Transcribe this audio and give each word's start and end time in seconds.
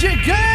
Magic 0.00 0.22
Game! 0.22 0.47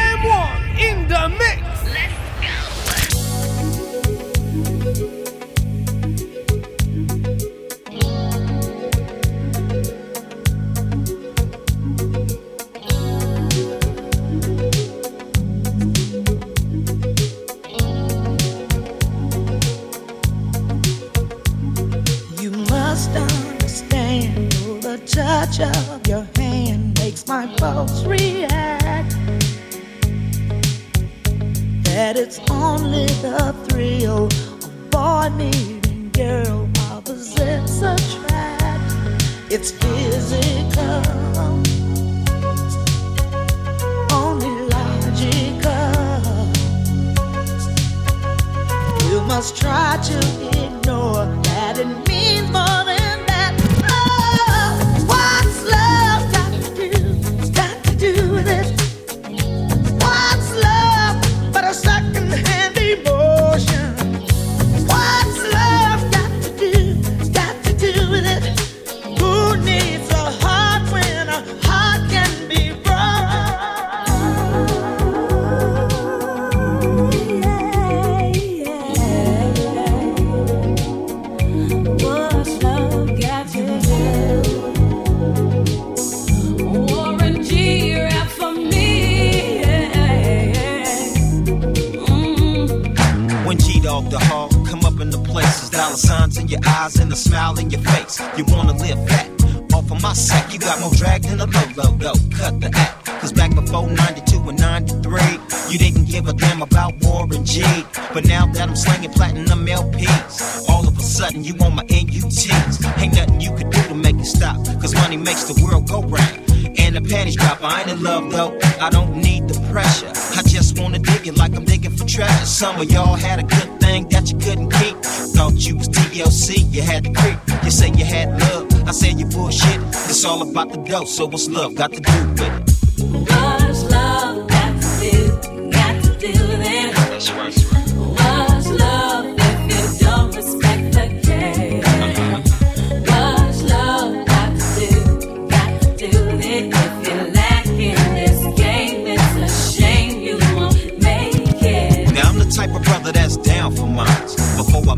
About 130.54 130.70
the 130.72 130.78
dough, 130.84 131.06
so 131.06 131.26
what's 131.26 131.50
love 131.50 131.74
got 131.74 131.92
to 131.94 132.00
do 132.00 132.12
with 132.28 132.42
it? 132.42 132.73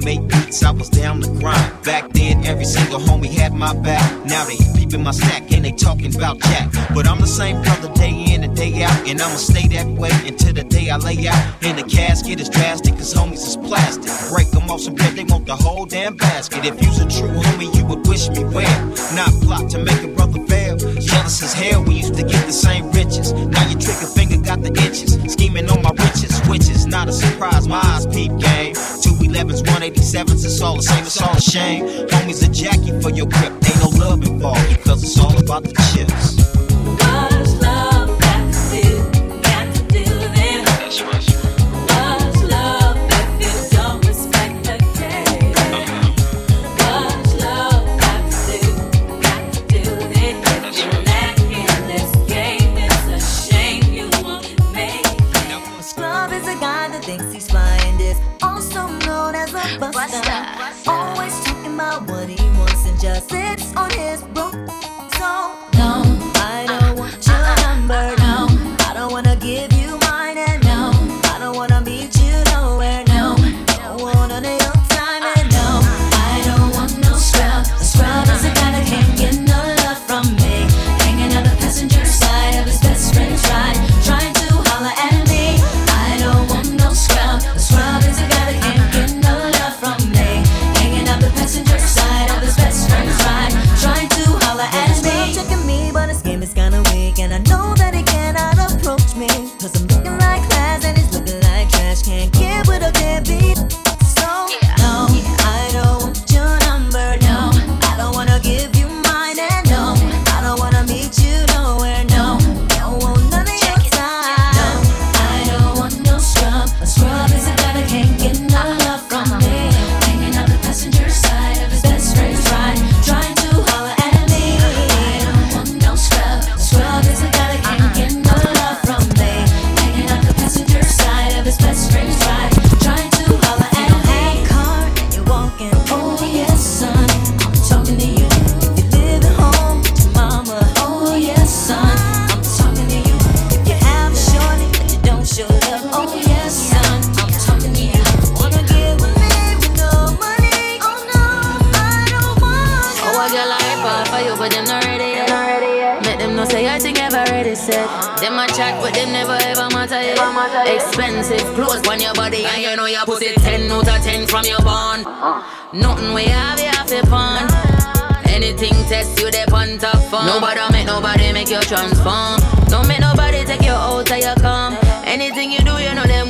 make 0.06 0.22
beats, 0.28 0.64
I 0.64 0.72
was 0.72 0.90
down 0.90 1.22
to 1.22 1.30
grind. 1.40 1.84
Back 1.84 2.12
then, 2.14 2.46
every 2.46 2.66
single 2.66 3.00
homie 3.00 3.34
had 3.34 3.54
my 3.54 3.74
back. 3.74 4.06
Now 4.26 4.46
they 4.46 4.58
peeping 4.78 5.04
my 5.04 5.12
stack 5.12 5.52
and 5.52 5.66
they 5.66 5.72
talking 5.72 6.16
about 6.16 6.40
Jack. 6.40 6.72
But 6.94 7.08
I'm 7.08 7.20
the 7.20 7.28
same 7.28 7.62
brother 7.64 7.92
day 7.94 8.14
in 8.34 8.44
and 8.44 8.56
day 8.56 8.84
out, 8.84 9.10
and 9.10 9.20
I'ma 9.20 9.36
stay 9.36 9.68
that 9.76 9.88
way 9.88 10.12
until 10.26 10.54
the 10.54 10.64
day 10.64 10.92
I 10.92 10.98
lay 10.98 11.28
out. 11.28 11.42
And 11.64 11.78
the 11.78 11.84
casket 11.84 12.40
is 12.40 12.50
drastic, 12.50 12.94
cause 12.94 13.14
homies 13.14 13.46
is 13.48 13.58
plastic. 13.58 14.12
Break 14.30 14.52
them 14.52 14.70
off 14.70 14.82
some 14.82 14.94
bread, 14.94 15.14
they 15.16 15.24
want 15.24 15.48
the 15.48 15.56
whole 15.56 15.86
damn 15.86 16.16
basket. 16.16 16.64
If 16.66 16.82
you's 16.82 17.00
a 17.00 17.10
true 17.10 17.34
homie, 17.42 17.76
you 17.76 17.86
would 17.88 18.08
wish 18.08 18.30
me 18.30 18.44
well. 18.46 18.80
Not 19.16 19.32
plot 19.42 19.72
to 19.72 19.80
make 19.80 20.04
a 20.04 20.08
brother 20.08 20.40
fail. 20.46 20.78
Jealous 20.78 21.42
as 21.42 21.54
hell, 21.54 21.84
we 21.84 21.96
used 21.96 22.16
to 22.16 22.24
get 22.24 22.46
the 22.46 22.54
same 22.54 22.92
riches. 22.92 23.34
Now 23.34 23.68
your 23.68 23.80
trigger 23.80 24.10
finger 24.14 24.38
got 24.38 24.62
the 24.62 24.72
itches. 24.86 25.18
Scheming 25.34 25.68
on 25.70 25.82
my 25.82 25.92
riches, 25.92 26.40
which 26.48 26.70
is 26.70 26.86
not 26.86 27.10
a 27.10 27.14
surprise. 27.14 27.68
My 27.68 27.82
eyes 27.82 28.06
peep 28.06 28.32
game. 28.38 28.76
Too 29.02 29.15
11s, 29.36 29.64
187s, 29.64 30.46
it's 30.46 30.62
all 30.62 30.78
the 30.78 30.82
same, 30.82 31.04
it's 31.04 31.22
all 31.22 31.36
a 31.36 31.42
shame. 31.42 31.86
Homies 32.08 32.48
a 32.48 32.50
Jackie 32.50 32.98
for 33.02 33.10
your 33.10 33.28
grip, 33.28 33.52
ain't 33.52 33.80
no 33.82 33.90
love 33.90 34.24
involved 34.26 34.70
because 34.70 35.04
it's 35.04 35.20
all 35.20 35.38
about 35.38 35.64
the 35.64 35.74
chips. 35.92 36.65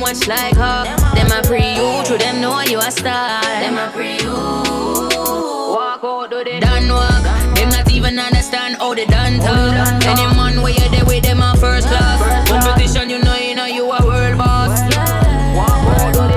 You 0.08 0.14
know 0.14 0.26
them 0.26 0.28
watch 0.28 0.28
like 0.28 0.56
hawk. 0.56 0.86
Them 1.14 1.30
a 1.32 1.42
pre 1.42 1.74
you, 1.74 2.04
through 2.04 2.18
them 2.18 2.40
know 2.40 2.60
you 2.60 2.78
a 2.78 2.90
star. 2.90 3.42
Them 3.42 3.78
a 3.78 3.90
pre 3.92 4.18
you. 4.18 4.32
Walk 4.32 6.04
out, 6.04 6.30
do 6.30 6.44
they 6.44 6.60
done 6.60 6.88
walk. 6.88 7.22
Them 7.56 7.68
not 7.70 7.90
even 7.90 8.18
understand 8.18 8.76
how 8.76 8.94
they 8.94 9.06
done 9.06 9.38
talk. 9.38 10.04
Any 10.04 10.24
man 10.36 10.62
where 10.62 10.72
you 10.72 10.88
there 10.90 11.04
with 11.04 11.24
them 11.24 11.42
a 11.42 11.56
first 11.56 11.88
class. 11.88 12.48
Competition, 12.48 13.10
you 13.10 13.18
know, 13.18 13.34
you 13.36 13.54
know 13.54 13.66
you 13.66 13.90
a 13.90 14.04
world 14.04 14.38
boss. 14.38 14.80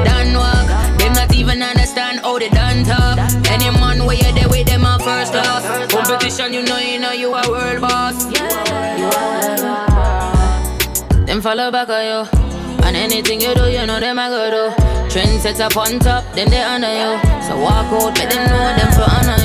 Done 0.04 0.34
walk. 0.34 1.00
Them 1.00 1.14
not 1.14 1.34
even 1.36 1.62
understand 1.62 2.20
how 2.22 2.40
they 2.40 2.50
done 2.50 2.84
talk. 2.84 3.18
Any 3.52 3.70
man 3.80 4.06
where 4.06 4.16
you 4.16 4.34
there 4.34 4.50
with 4.50 4.68
them 4.68 4.86
a 4.86 4.98
first 5.00 5.32
class. 5.32 5.92
Competition, 5.92 6.54
you 6.54 6.64
know, 6.64 6.80
you 6.80 7.00
know 7.00 7.12
you 7.12 7.34
a 7.34 7.50
world 7.50 7.82
boss. 7.82 8.26
Them 11.26 11.42
follow 11.42 11.72
back 11.72 11.90
on 11.90 12.06
you. 12.34 12.49
And 12.86 12.96
anything 12.96 13.42
you 13.42 13.54
do, 13.56 13.70
you 13.70 13.86
know 13.86 14.00
them 14.00 14.20
I 14.20 14.30
go 14.30 14.50
do. 14.50 15.10
Trend 15.10 15.42
set 15.42 15.60
up 15.60 15.78
on 15.78 16.00
top, 16.00 16.24
them 16.34 16.50
they 16.50 16.64
honor 16.64 16.94
you. 17.02 17.12
So 17.42 17.58
walk 17.58 17.92
out, 17.92 18.18
let 18.18 18.30
them 18.30 18.46
know 18.50 18.68
them 18.78 18.92
for 18.94 19.08
honor 19.10 19.39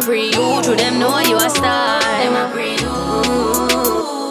A 0.00 0.02
pre 0.02 0.28
you, 0.32 0.62
through 0.62 0.76
them 0.76 0.98
know 0.98 1.18
you 1.18 1.36
a 1.36 1.50
star. 1.50 2.00
Them 2.00 2.32
a 2.32 2.50
pre 2.50 2.72
you. 2.72 2.88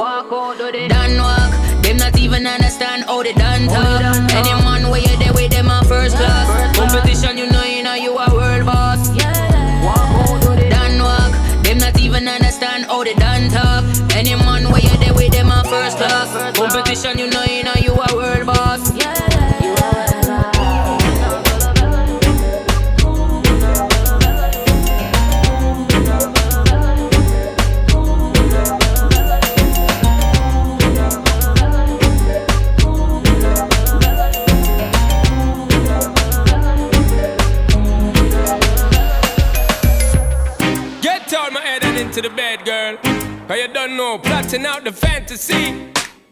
Walk 0.02 0.32
out, 0.34 0.58
do 0.58 0.72
they 0.72 0.88
done 0.88 1.18
walk. 1.22 1.52
Them 1.84 1.98
not 1.98 2.18
even 2.18 2.48
understand 2.48 3.04
how 3.04 3.22
they 3.22 3.34
done 3.34 3.68
talk. 3.68 4.02
Any 4.34 4.54
man 4.66 4.90
where 4.90 5.00
you 5.00 5.16
there 5.18 5.32
with 5.32 5.52
them 5.52 5.70
a 5.70 5.84
first 5.86 6.18
class. 6.18 6.76
Competition, 6.76 7.38
you 7.38 7.52
know 7.52 7.64
you 7.64 7.84
know 7.84 7.94
you 7.94 8.18
a 8.18 8.34
world 8.34 8.66
boss. 8.66 9.10
Done 9.16 11.02
walk. 11.04 11.34
Them 11.64 11.78
not 11.78 12.00
even 12.00 12.28
understand 12.28 12.86
how 12.86 13.04
they 13.04 13.14
done 13.14 13.52
talk. 13.52 13.84
Any 14.16 14.34
man 14.34 14.72
where 14.72 14.82
you 14.82 14.98
there 14.98 15.14
with 15.14 15.34
them 15.34 15.52
a 15.52 15.64
first 15.66 15.98
class. 15.98 16.58
Competition, 16.58 17.20
you 17.20 17.30
know 17.30 17.44
you 17.44 17.64
know 17.64 17.76
you 17.76 17.94
a 17.94 18.16
world 18.16 18.48
boss. 18.48 18.69
Plotting 44.50 44.66
out 44.66 44.84
the 44.84 44.92
fantasy. 44.92 45.92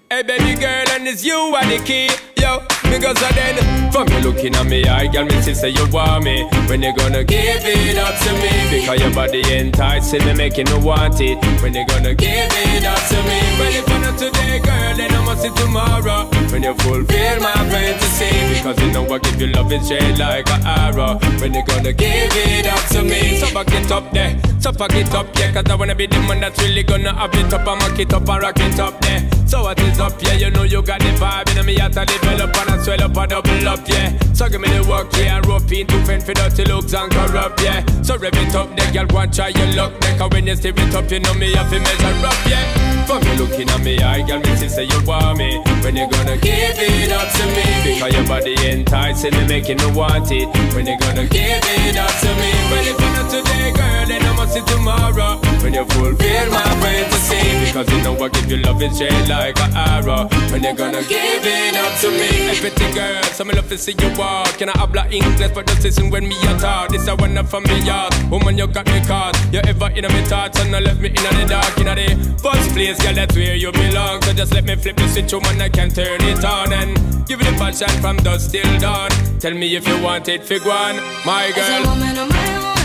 Hey 0.09 0.23
baby 0.23 0.59
girl, 0.59 0.85
and 0.89 1.07
it's 1.07 1.23
you 1.23 1.35
are 1.35 1.65
the 1.65 1.77
key. 1.85 2.09
Yo, 2.41 2.61
because 2.89 3.21
I 3.21 3.31
then 3.33 3.91
From 3.91 4.07
you 4.09 4.19
looking 4.19 4.55
at 4.55 4.65
me, 4.65 4.85
I 4.85 5.05
girl, 5.07 5.25
me 5.25 5.39
see 5.41 5.53
say 5.53 5.69
you 5.69 5.85
want 5.91 6.23
me. 6.23 6.43
When 6.67 6.81
you 6.81 6.95
gonna 6.95 7.23
give 7.23 7.61
it 7.61 7.97
up 7.97 8.17
to 8.23 8.31
me? 8.41 8.79
Because 8.79 8.99
your 9.01 9.13
body 9.13 9.41
enticing 9.53 10.25
me, 10.25 10.33
making 10.33 10.65
me 10.65 10.77
want 10.83 11.21
it. 11.21 11.37
When 11.61 11.75
you 11.75 11.85
gonna 11.85 12.15
give 12.15 12.49
it 12.49 12.85
up 12.85 12.97
to 13.09 13.17
me? 13.21 13.39
Well, 13.59 13.75
if 13.75 13.87
not 13.87 14.17
today, 14.17 14.59
girl, 14.65 14.95
then 14.97 15.13
I 15.13 15.25
must 15.25 15.41
see 15.43 15.53
tomorrow. 15.61 16.25
When 16.51 16.63
you 16.63 16.73
fulfill 16.73 17.39
my 17.41 17.53
fantasy, 17.69 18.33
because 18.57 18.81
you 18.81 18.91
know 18.93 19.05
I 19.13 19.19
give 19.19 19.41
you 19.41 19.47
love, 19.47 19.71
it's 19.71 19.85
straight 19.85 20.17
like 20.17 20.49
an 20.49 20.65
arrow. 20.65 21.19
When 21.39 21.53
you 21.53 21.63
gonna 21.65 21.93
give 21.93 22.33
it 22.33 22.65
up 22.65 22.83
to 22.93 23.03
me? 23.03 23.37
So 23.37 23.53
back 23.53 23.69
it 23.69 23.91
up 23.91 24.11
there, 24.11 24.33
so 24.67 24.73
fuck 24.73 24.93
it 24.95 25.13
up, 25.13 25.27
yeah. 25.37 25.51
Cause 25.53 25.69
I 25.69 25.75
wanna 25.75 25.95
be 25.95 26.07
the 26.07 26.19
man 26.27 26.41
that's 26.41 26.61
really 26.61 26.83
gonna 26.83 27.13
have 27.13 27.33
it 27.33 27.53
up 27.53 27.65
mock 27.65 27.99
it 27.99 28.13
up 28.13 28.27
and 28.27 28.41
rock 28.41 28.59
it 28.59 28.79
up 28.79 28.99
there. 29.01 29.23
So 29.47 29.63
what 29.63 29.79
is 29.79 29.99
up, 29.99 30.21
yeah? 30.21 30.33
You 30.33 30.51
know 30.51 30.63
you 30.63 30.81
got 30.81 30.99
the 30.99 31.11
vibe, 31.15 31.55
and 31.55 31.65
me 31.65 31.75
have 31.79 31.93
to 31.93 32.05
develop 32.05 32.55
and 32.57 32.69
I 32.69 32.77
swell 32.83 33.01
up 33.01 33.15
and 33.15 33.29
double 33.29 33.67
up, 33.67 33.87
yeah. 33.87 34.11
So 34.33 34.49
give 34.49 34.59
me 34.59 34.67
the 34.67 34.83
work, 34.89 35.07
yeah, 35.15 35.39
rope 35.47 35.71
in 35.71 35.87
to 35.87 35.97
fend 36.05 36.23
for 36.23 36.33
dirty 36.33 36.65
looks 36.65 36.93
and 36.93 37.11
corrupt, 37.11 37.61
yeah. 37.63 37.85
So 38.01 38.17
rev 38.17 38.33
it 38.35 38.55
up, 38.55 38.75
there, 38.75 38.91
girl, 38.91 39.07
one 39.15 39.31
try 39.31 39.49
your 39.49 39.71
luck, 39.75 39.93
there. 40.01 40.17
Cause 40.17 40.31
when 40.31 40.47
you 40.47 40.55
steer 40.55 40.73
it 40.75 40.95
up, 40.95 41.09
you 41.09 41.19
know 41.19 41.33
me 41.35 41.53
have 41.53 41.69
to 41.71 41.79
measure 41.79 42.27
up, 42.27 42.35
yeah. 42.45 42.87
From 43.07 43.23
you 43.23 43.33
looking 43.39 43.69
at 43.69 43.81
me, 43.81 43.99
I 43.99 44.21
girl, 44.27 44.39
me 44.41 44.53
see 44.57 44.67
say 44.67 44.83
you 44.83 44.99
want 45.07 45.37
me. 45.37 45.63
When 45.79 45.95
you 45.95 46.11
gonna 46.11 46.35
give 46.35 46.75
it 46.75 47.11
up 47.15 47.31
to 47.39 47.43
me? 47.55 47.63
Because 47.87 48.11
your 48.11 48.27
body 48.27 48.55
enticing 48.67 49.31
me, 49.31 49.47
making 49.47 49.77
me 49.77 49.91
want 49.95 50.29
it. 50.29 50.51
When 50.75 50.85
you 50.85 50.99
gonna 50.99 51.23
give 51.23 51.63
it 51.63 51.95
up 51.95 52.11
to 52.11 52.29
me? 52.35 52.51
Well, 52.67 52.83
if 52.83 52.99
you're 52.99 53.13
not 53.15 53.31
today, 53.31 53.71
girl, 53.71 54.05
then 54.11 54.23
I 54.27 54.35
must 54.35 54.56
see 54.57 54.74
tomorrow. 54.74 55.39
When 55.62 55.74
you 55.74 55.86
fulfill 55.86 56.51
my 56.51 56.63
fantasy, 56.81 57.65
because 57.65 57.92
you 57.92 58.01
know 58.04 58.15
I 58.24 58.30
give 58.30 58.50
you 58.50 58.57
love, 58.57 58.81
it's 58.81 58.95
straight 58.95 59.27
like 59.27 59.59
an 59.59 59.75
arrow. 59.75 60.27
When 60.51 60.63
you 60.63 60.74
gonna 60.74 61.01
give 61.04 61.45
it 61.45 61.75
up 61.75 62.00
to 62.01 62.09
me? 62.12 62.59
Pretty 62.59 62.94
girl, 62.94 63.24
so 63.24 63.44
me 63.44 63.54
love 63.54 63.69
to 63.69 63.77
see 63.77 63.95
you 64.00 64.09
walk. 64.18 64.57
Can 64.57 64.69
I 64.69 64.77
habla 64.77 65.07
English, 65.09 65.51
for 65.51 65.63
the 65.63 65.80
listen 65.83 66.09
when 66.09 66.27
me 66.27 66.36
a 66.44 66.57
talk. 66.59 66.89
This 66.89 67.07
a 67.07 67.44
from 67.44 67.63
me 67.63 67.80
yard. 67.81 68.13
Woman, 68.29 68.58
you 68.58 68.67
got 68.67 68.86
me 68.88 69.01
caught. 69.05 69.36
You 69.51 69.60
ever 69.60 69.89
in 69.91 70.03
my 70.03 70.24
thoughts 70.24 70.60
and 70.60 70.75
I 70.75 70.79
left 70.79 71.00
me 71.00 71.10
in 71.10 71.15
the 71.15 71.46
dark, 71.48 71.77
in 71.77 71.86
the 71.86 72.38
first 72.41 72.70
place, 72.72 73.01
girl, 73.01 73.13
that's 73.13 73.36
where 73.36 73.55
you 73.55 73.72
belong. 73.72 74.22
So 74.24 74.34
just 74.34 74.53
let 74.53 74.65
me 74.65 74.75
flip 74.75 74.96
the 74.96 75.08
switch, 75.08 75.34
woman, 75.34 75.62
I 75.62 75.70
can 75.70 75.89
turn 75.89 76.22
it 76.22 76.43
on 76.43 76.74
and 76.74 77.27
give 77.27 77.41
it 77.41 77.48
a 77.48 77.51
passion 77.58 77.89
from 78.01 78.17
dusk 78.17 78.51
till 78.51 78.79
dawn. 78.79 79.10
Tell 79.39 79.53
me 79.53 79.75
if 79.75 79.88
you 79.88 80.01
want 80.01 80.27
it, 80.29 80.43
fig 80.43 80.65
one, 80.65 80.98
my 81.25 81.51
girl. 81.55 82.76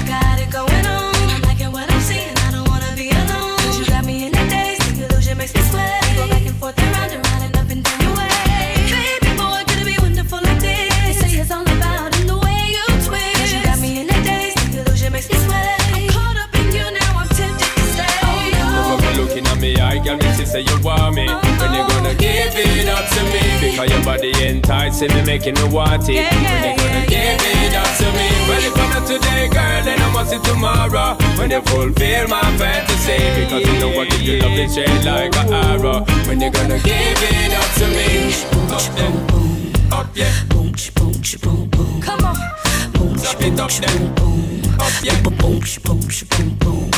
Enticing 25.02 25.16
me, 25.16 25.26
making 25.26 25.54
me 25.54 25.64
want 25.75 26.09
it. 26.09 26.32
When 26.32 26.42
you 26.42 26.76
gonna 26.76 27.06
give 27.06 27.40
it 27.40 27.75
up 27.75 27.90
to 27.99 28.06
me? 28.12 28.28
Well, 28.49 28.62
if 28.62 28.76
not 28.76 29.06
today, 29.06 29.49
girl, 29.49 29.85
then 29.85 30.00
I 30.00 30.12
must 30.12 30.30
see 30.30 30.38
tomorrow. 30.38 31.16
When 31.38 31.50
you 31.50 31.61
fulfill 31.62 32.28
my 32.28 32.40
fantasy, 32.59 33.18
because 33.40 33.66
you 33.66 33.80
know 33.80 34.00
I 34.00 34.06
give 34.06 34.23
you 34.23 34.38
love, 34.40 34.59
it's 34.59 34.73
straight 34.73 35.04
like 35.04 35.37
an 35.37 35.52
arrow. 35.52 36.04
When 36.26 36.40
you 36.40 36.50
gonna 36.50 36.78
give 36.78 37.18
it 37.18 37.52
up 37.54 37.68
to 37.78 37.87
me? 37.88 38.32
Up 38.73 38.85
there, 38.97 39.99
up 39.99 40.06
yeah, 40.14 40.32
Boom, 40.49 40.73
boom, 40.94 41.12
boom, 41.42 41.68
boom. 41.71 42.00
Come 42.00 42.25
on. 42.25 42.37
Boom, 42.92 43.14
it 43.14 43.38
boom, 43.38 43.61
up 43.61 43.71
there. 43.71 43.99
boom, 43.99 44.14
boom. 44.14 44.80
up 44.80 44.92
yeah. 45.02 45.23
Boom, 45.23 45.37
boom, 45.37 45.61
ch- 45.61 45.82
boom, 45.82 46.54
boom. 46.61 46.90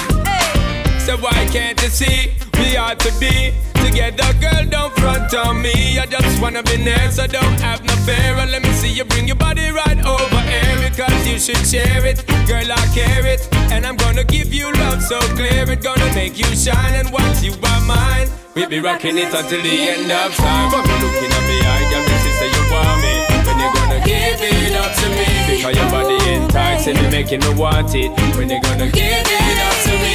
So 1.01 1.17
why 1.19 1.47
can't 1.53 1.81
you 1.83 1.89
see 1.89 2.33
we 2.59 2.77
ought 2.77 2.99
to 3.01 3.13
be 3.21 3.53
together, 3.85 4.33
girl? 4.41 4.65
Don't 4.69 4.93
front 4.99 5.33
on 5.35 5.61
me. 5.61 5.99
I 5.99 6.07
just 6.07 6.41
wanna 6.41 6.63
be 6.63 6.77
near, 6.79 7.11
so 7.11 7.27
don't 7.27 7.61
have 7.61 7.85
no 7.85 7.95
fear. 8.07 8.35
Let 8.37 8.63
me 8.63 8.73
see 8.73 8.93
you 8.93 9.05
bring 9.05 9.27
your 9.27 9.37
body 9.37 9.71
right 9.71 10.01
over 10.05 10.41
here 10.51 10.77
because 10.89 11.21
you 11.29 11.39
should 11.39 11.65
share 11.67 12.05
it, 12.07 12.25
girl. 12.47 12.69
I 12.81 12.85
care 12.95 13.27
it, 13.27 13.49
and 13.73 13.87
I'm 13.87 13.97
gonna 13.97 14.25
give 14.25 14.53
you 14.53 14.73
love 14.73 15.03
so 15.03 15.19
clear. 15.39 15.69
It 15.71 15.83
gonna 15.83 16.11
make 16.15 16.39
you 16.39 16.51
shine, 16.57 16.95
and 17.01 17.11
once 17.13 17.43
you 17.43 17.53
are 17.53 17.83
mine, 17.83 18.29
we'll 18.55 18.69
be 18.69 18.81
rocking 18.81 19.19
it 19.19 19.33
until 19.35 19.63
the 19.63 19.77
end 19.93 20.11
of 20.11 20.35
time. 20.35 20.71
But 20.73 20.85
you 20.89 20.97
looking 21.05 21.33
at 21.39 21.45
me, 21.51 21.59
I 21.77 21.81
got 21.93 22.03
me 22.09 22.15
say 22.39 22.51
you 22.57 22.65
want 22.73 22.99
me. 23.05 23.15
When 23.47 23.57
you 23.63 23.71
gonna 23.77 24.01
give 24.05 24.41
it 24.41 24.75
up 24.83 24.93
to 25.01 25.07
me? 25.19 25.29
Because 25.49 25.77
your 25.77 25.91
body 25.91 26.19
enticing 26.33 26.97
me, 26.97 27.11
making 27.11 27.41
me 27.41 27.53
want 27.55 27.95
it. 27.95 28.11
When 28.37 28.49
you 28.51 28.61
gonna 28.61 28.91
give 28.91 29.27
it 29.29 29.59
up 29.69 29.77
to 29.85 29.93
me? 30.03 30.15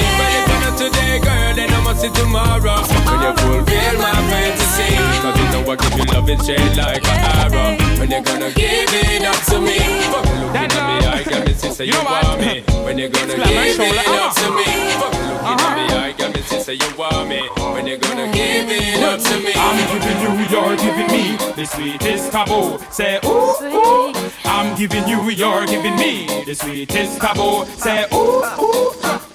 Well, 0.79 0.87
if 0.87 0.95
I'm 0.95 1.11
not 1.11 1.19
today, 1.19 1.19
girl, 1.19 1.55
then 1.55 1.69
I 1.73 1.83
must 1.83 2.01
see 2.01 2.09
tomorrow. 2.09 2.79
When 3.03 3.19
you 3.19 3.33
fulfill 3.35 3.95
my 3.99 4.15
fantasy, 4.31 4.95
cause 5.19 5.35
you 5.35 5.47
know 5.51 5.71
I 5.71 5.75
give 5.75 5.97
you 5.97 6.05
love 6.13 6.29
it 6.29 6.39
straight 6.39 6.77
like 6.77 7.03
an 7.03 7.19
arrow. 7.35 7.99
When 7.99 8.09
you 8.09 8.21
gonna 8.23 8.51
give 8.51 8.87
it 8.87 9.23
up 9.23 9.35
to 9.51 9.59
me, 9.59 9.79
fuck 10.07 10.23
looking 10.39 10.71
at 10.71 10.83
me, 10.87 11.07
I 11.07 11.23
got 11.23 11.45
me 11.45 11.53
sister, 11.53 11.83
you 11.83 11.99
want 11.99 12.39
me. 12.39 12.63
When 12.83 12.97
you 12.97 13.09
gonna 13.09 13.35
give 13.35 13.79
it 13.79 14.07
up 14.07 14.33
to 14.35 14.47
me, 14.55 14.63
fuck 14.95 15.13
looking 15.19 15.59
at 15.59 15.75
me, 15.75 15.85
I 15.99 16.13
got 16.17 16.33
me 16.33 16.41
sister, 16.43 16.73
you 16.73 16.95
want 16.95 17.27
me. 17.27 17.41
When 17.73 17.85
you 17.85 17.97
gonna 17.97 18.31
give 18.31 18.71
it 18.71 19.03
up 19.03 19.19
to 19.19 19.35
me, 19.43 19.51
I'm 19.55 19.77
giving 19.91 20.19
you, 20.23 20.31
you're 20.47 20.77
giving 20.77 21.11
me 21.11 21.35
the 21.55 21.65
sweetest 21.65 22.31
taboo. 22.31 22.79
Say 22.89 23.19
ooh, 23.25 23.51
ooh. 23.67 24.13
I'm 24.45 24.77
giving 24.77 25.07
you, 25.07 25.29
you're 25.29 25.65
giving 25.65 25.97
me 25.97 26.43
the 26.45 26.55
sweetest 26.55 27.19
taboo. 27.19 27.65
Say 27.75 28.05
ooh, 28.13 28.43
ooh. 28.63 29.28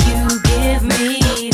Give 0.65 0.83
me 0.83 1.54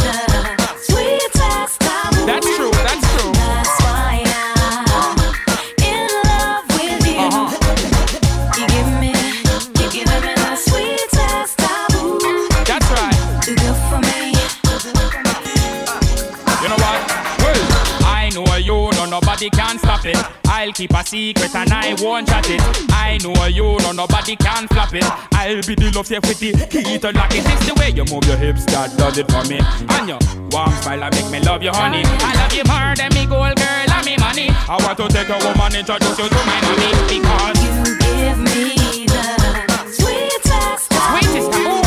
nobody 19.41 19.57
can 19.57 19.79
stop 19.79 20.05
it. 20.05 20.17
I'll 20.47 20.73
keep 20.73 20.93
a 20.93 21.05
secret 21.05 21.55
and 21.55 21.73
I 21.73 21.95
won't 22.03 22.29
chat 22.29 22.51
it. 22.51 22.61
I 22.91 23.19
know 23.23 23.47
you, 23.47 23.79
no 23.79 23.93
nobody 23.93 24.37
can 24.37 24.69
flop 24.69 24.93
it. 24.93 25.05
I'll 25.33 25.63
be 25.63 25.75
the 25.75 25.91
love 25.95 26.07
safe 26.07 26.21
with 26.23 26.41
the 26.41 26.67
key 26.67 26.99
to 26.99 27.11
lock 27.13 27.33
it. 27.33 27.45
It's 27.47 27.67
the 27.67 27.75
way 27.81 27.91
you 27.91 28.05
move 28.13 28.25
your 28.27 28.37
hips 28.37 28.67
that 28.67 28.97
does 28.99 29.17
it 29.17 29.31
for 29.33 29.43
me. 29.49 29.61
And 29.97 30.09
your 30.09 30.19
warm 30.53 30.73
smile 30.83 31.01
that 31.01 31.15
make 31.15 31.31
me 31.31 31.41
love 31.41 31.63
you, 31.63 31.71
honey. 31.73 32.03
I 32.05 32.35
love 32.37 32.53
you 32.53 32.65
more 32.69 32.93
than 32.95 33.15
me 33.15 33.25
gold 33.25 33.57
girl 33.57 33.91
and 33.97 34.05
me 34.05 34.17
money. 34.19 34.51
I 34.69 34.77
want 34.77 34.99
to 34.99 35.09
take 35.09 35.31
a 35.31 35.39
woman, 35.41 35.73
and 35.73 35.77
introduce 35.77 36.19
you 36.19 36.29
to 36.29 36.41
my 36.45 36.61
mommy 36.61 36.91
because 37.09 37.57
You 37.65 37.97
give 37.97 38.39
me 38.45 39.09
the 39.09 39.25
sweetest 39.89 40.93
sweetest 40.93 41.80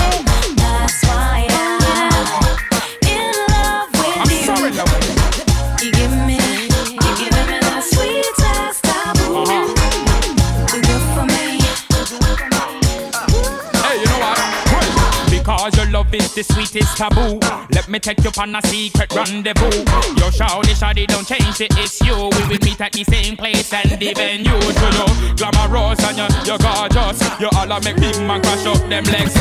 is 16.14 16.34
the 16.34 16.44
sweetest 16.44 16.98
taboo. 16.98 17.40
Let 17.74 17.88
me 17.88 18.00
take 18.00 18.24
you 18.24 18.32
on 18.38 18.56
a 18.56 18.62
secret 18.68 19.14
rendezvous. 19.14 19.84
Your 20.20 20.32
shawty, 20.32 20.74
shawty, 20.78 21.08
don't 21.08 21.26
change 21.28 21.62
it, 21.62 21.74
it's 21.78 22.02
you. 22.02 22.16
We 22.16 22.42
will 22.50 22.62
meet 22.64 22.82
at 22.82 22.94
the 22.94 23.04
same 23.04 23.36
place 23.38 23.74
and 23.74 23.92
the 23.92 24.14
venue. 24.14 24.60
To 24.60 24.88
you, 24.98 25.08
glamorous 25.36 26.00
and 26.06 26.18
you, 26.18 26.28
you're 26.46 26.60
gorgeous. 26.60 27.20
You 27.40 27.50
all 27.56 27.72
a 27.72 27.82
make 27.82 27.98
big 27.98 28.18
man 28.28 28.42
crash 28.42 28.66
up 28.66 28.78
them 28.90 29.06
legs. 29.06 29.34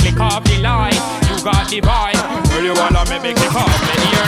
Click 0.00 0.20
off 0.20 0.44
the 0.44 0.58
line, 0.62 0.94
you 1.28 1.36
got 1.44 1.68
the 1.68 1.80
vibe. 1.80 2.20
Girl, 2.50 2.64
you 2.64 2.72
all 2.72 2.96
a 2.96 3.04
make 3.08 3.22
me 3.22 3.34
click 3.34 3.54
off 3.54 3.72
the 3.84 3.94
ear. 4.06 4.26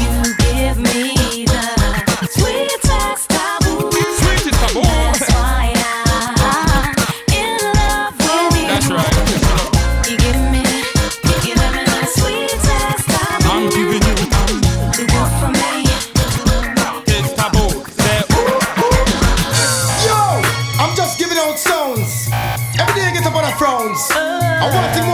You 0.00 0.34
give 0.38 0.78
me 0.78 1.44
the 1.44 2.28
sweetest 2.30 3.28
taboo. 3.28 3.90
Sweetest 3.90 4.58
taboo. 4.60 4.82
That's 4.82 5.28
why 5.34 5.69
I 24.62 24.68
want 24.68 24.94
it 24.94 25.09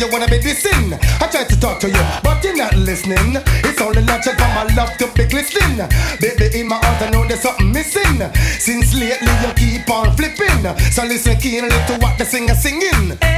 you 0.00 0.08
wanna 0.10 0.26
be 0.26 0.38
dissing? 0.38 0.92
I 1.20 1.26
try 1.28 1.44
to 1.44 1.60
talk 1.60 1.80
to 1.80 1.88
you, 1.88 2.04
but 2.22 2.42
you're 2.44 2.56
not 2.56 2.74
listening. 2.76 3.36
It's 3.64 3.80
only 3.80 4.02
natural 4.02 4.34
for 4.36 4.48
my 4.54 4.64
love 4.74 4.96
to 4.98 5.06
be 5.14 5.24
glistening. 5.26 5.78
Baby, 6.20 6.60
in 6.60 6.68
my 6.68 6.76
heart, 6.76 7.02
I 7.02 7.10
know 7.10 7.26
there's 7.26 7.40
something 7.40 7.72
missing. 7.72 8.20
Since 8.58 8.94
lately, 8.94 9.32
you 9.42 9.52
keep 9.54 9.90
on 9.90 10.16
flipping. 10.16 10.62
So 10.92 11.04
listen 11.04 11.36
keenly 11.36 11.70
to 11.70 11.98
what 12.00 12.18
the 12.18 12.24
singer 12.24 12.54
singing. 12.54 13.18
Everyone 13.22 13.35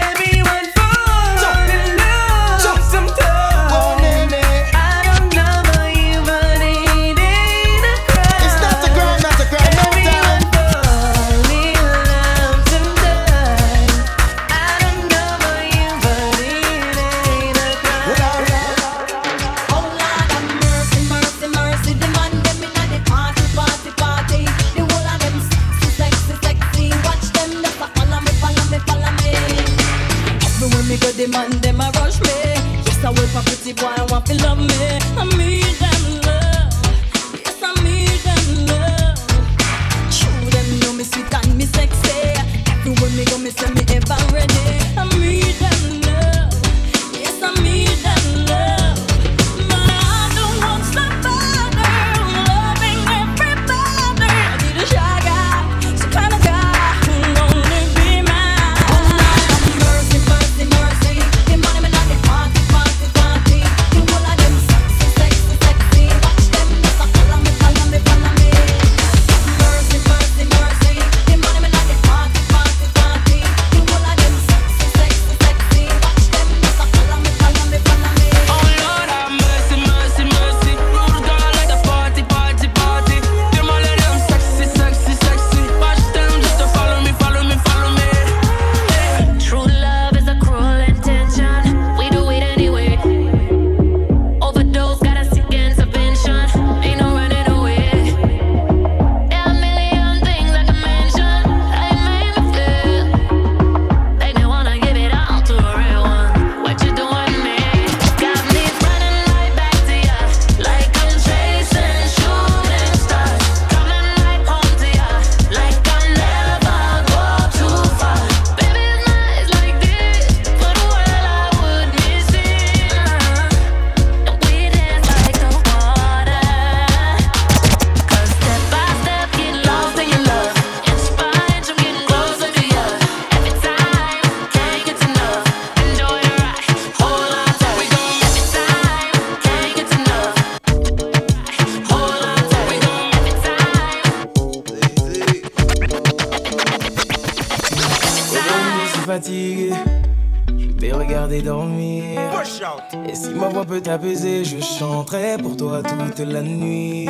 t'apaiser, 153.88 154.45
je 154.45 154.61
chanterai 154.61 155.38
pour 155.42 155.57
toi 155.57 155.80
toute 155.83 156.18
la 156.18 156.42
nuit. 156.42 157.09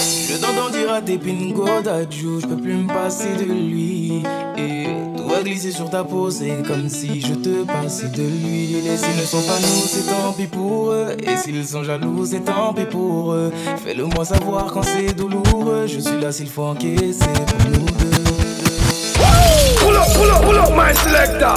Je 0.00 0.36
t'entends 0.36 0.68
dire 0.68 0.92
à 0.92 1.00
tes 1.00 1.16
pingo 1.16 1.80
d'adjou, 1.80 2.40
je 2.40 2.46
peux 2.48 2.56
plus 2.56 2.74
me 2.74 2.88
passer 2.88 3.36
de 3.36 3.44
lui. 3.44 4.24
Et 4.58 4.86
tout 5.16 5.28
va 5.28 5.44
glisser 5.44 5.70
sur 5.70 5.88
ta 5.90 6.02
peau, 6.02 6.28
c'est 6.28 6.66
comme 6.66 6.88
si 6.88 7.20
je 7.20 7.34
te 7.34 7.62
passais 7.62 8.08
de 8.08 8.22
l'huile. 8.22 8.84
Et 8.84 8.96
s'ils 8.96 9.16
ne 9.16 9.22
sont 9.22 9.42
pas 9.42 9.60
nous, 9.60 9.86
c'est 9.86 10.10
tant 10.10 10.32
pis 10.32 10.48
pour 10.48 10.90
eux. 10.90 11.16
Et 11.22 11.36
s'ils 11.36 11.64
sont 11.64 11.84
jaloux, 11.84 12.26
c'est 12.26 12.40
tant 12.40 12.74
pis 12.74 12.86
pour 12.86 13.34
eux. 13.34 13.52
Fais-le 13.84 14.04
moi 14.06 14.24
savoir 14.24 14.72
quand 14.72 14.82
c'est 14.82 15.14
douloureux. 15.14 15.86
Je 15.86 16.00
suis 16.00 16.20
là 16.20 16.32
s'il 16.32 16.48
faut 16.48 16.64
encaisser 16.64 17.32
pour 17.46 17.70
nous 17.70 17.86
deux. 17.86 18.24
Pull 19.78 19.94
up, 19.94 20.08
pull 20.16 20.30
up, 20.30 20.42
pull 20.42 20.58
up, 20.58 20.70
my 20.74 20.92
selector. 20.96 21.54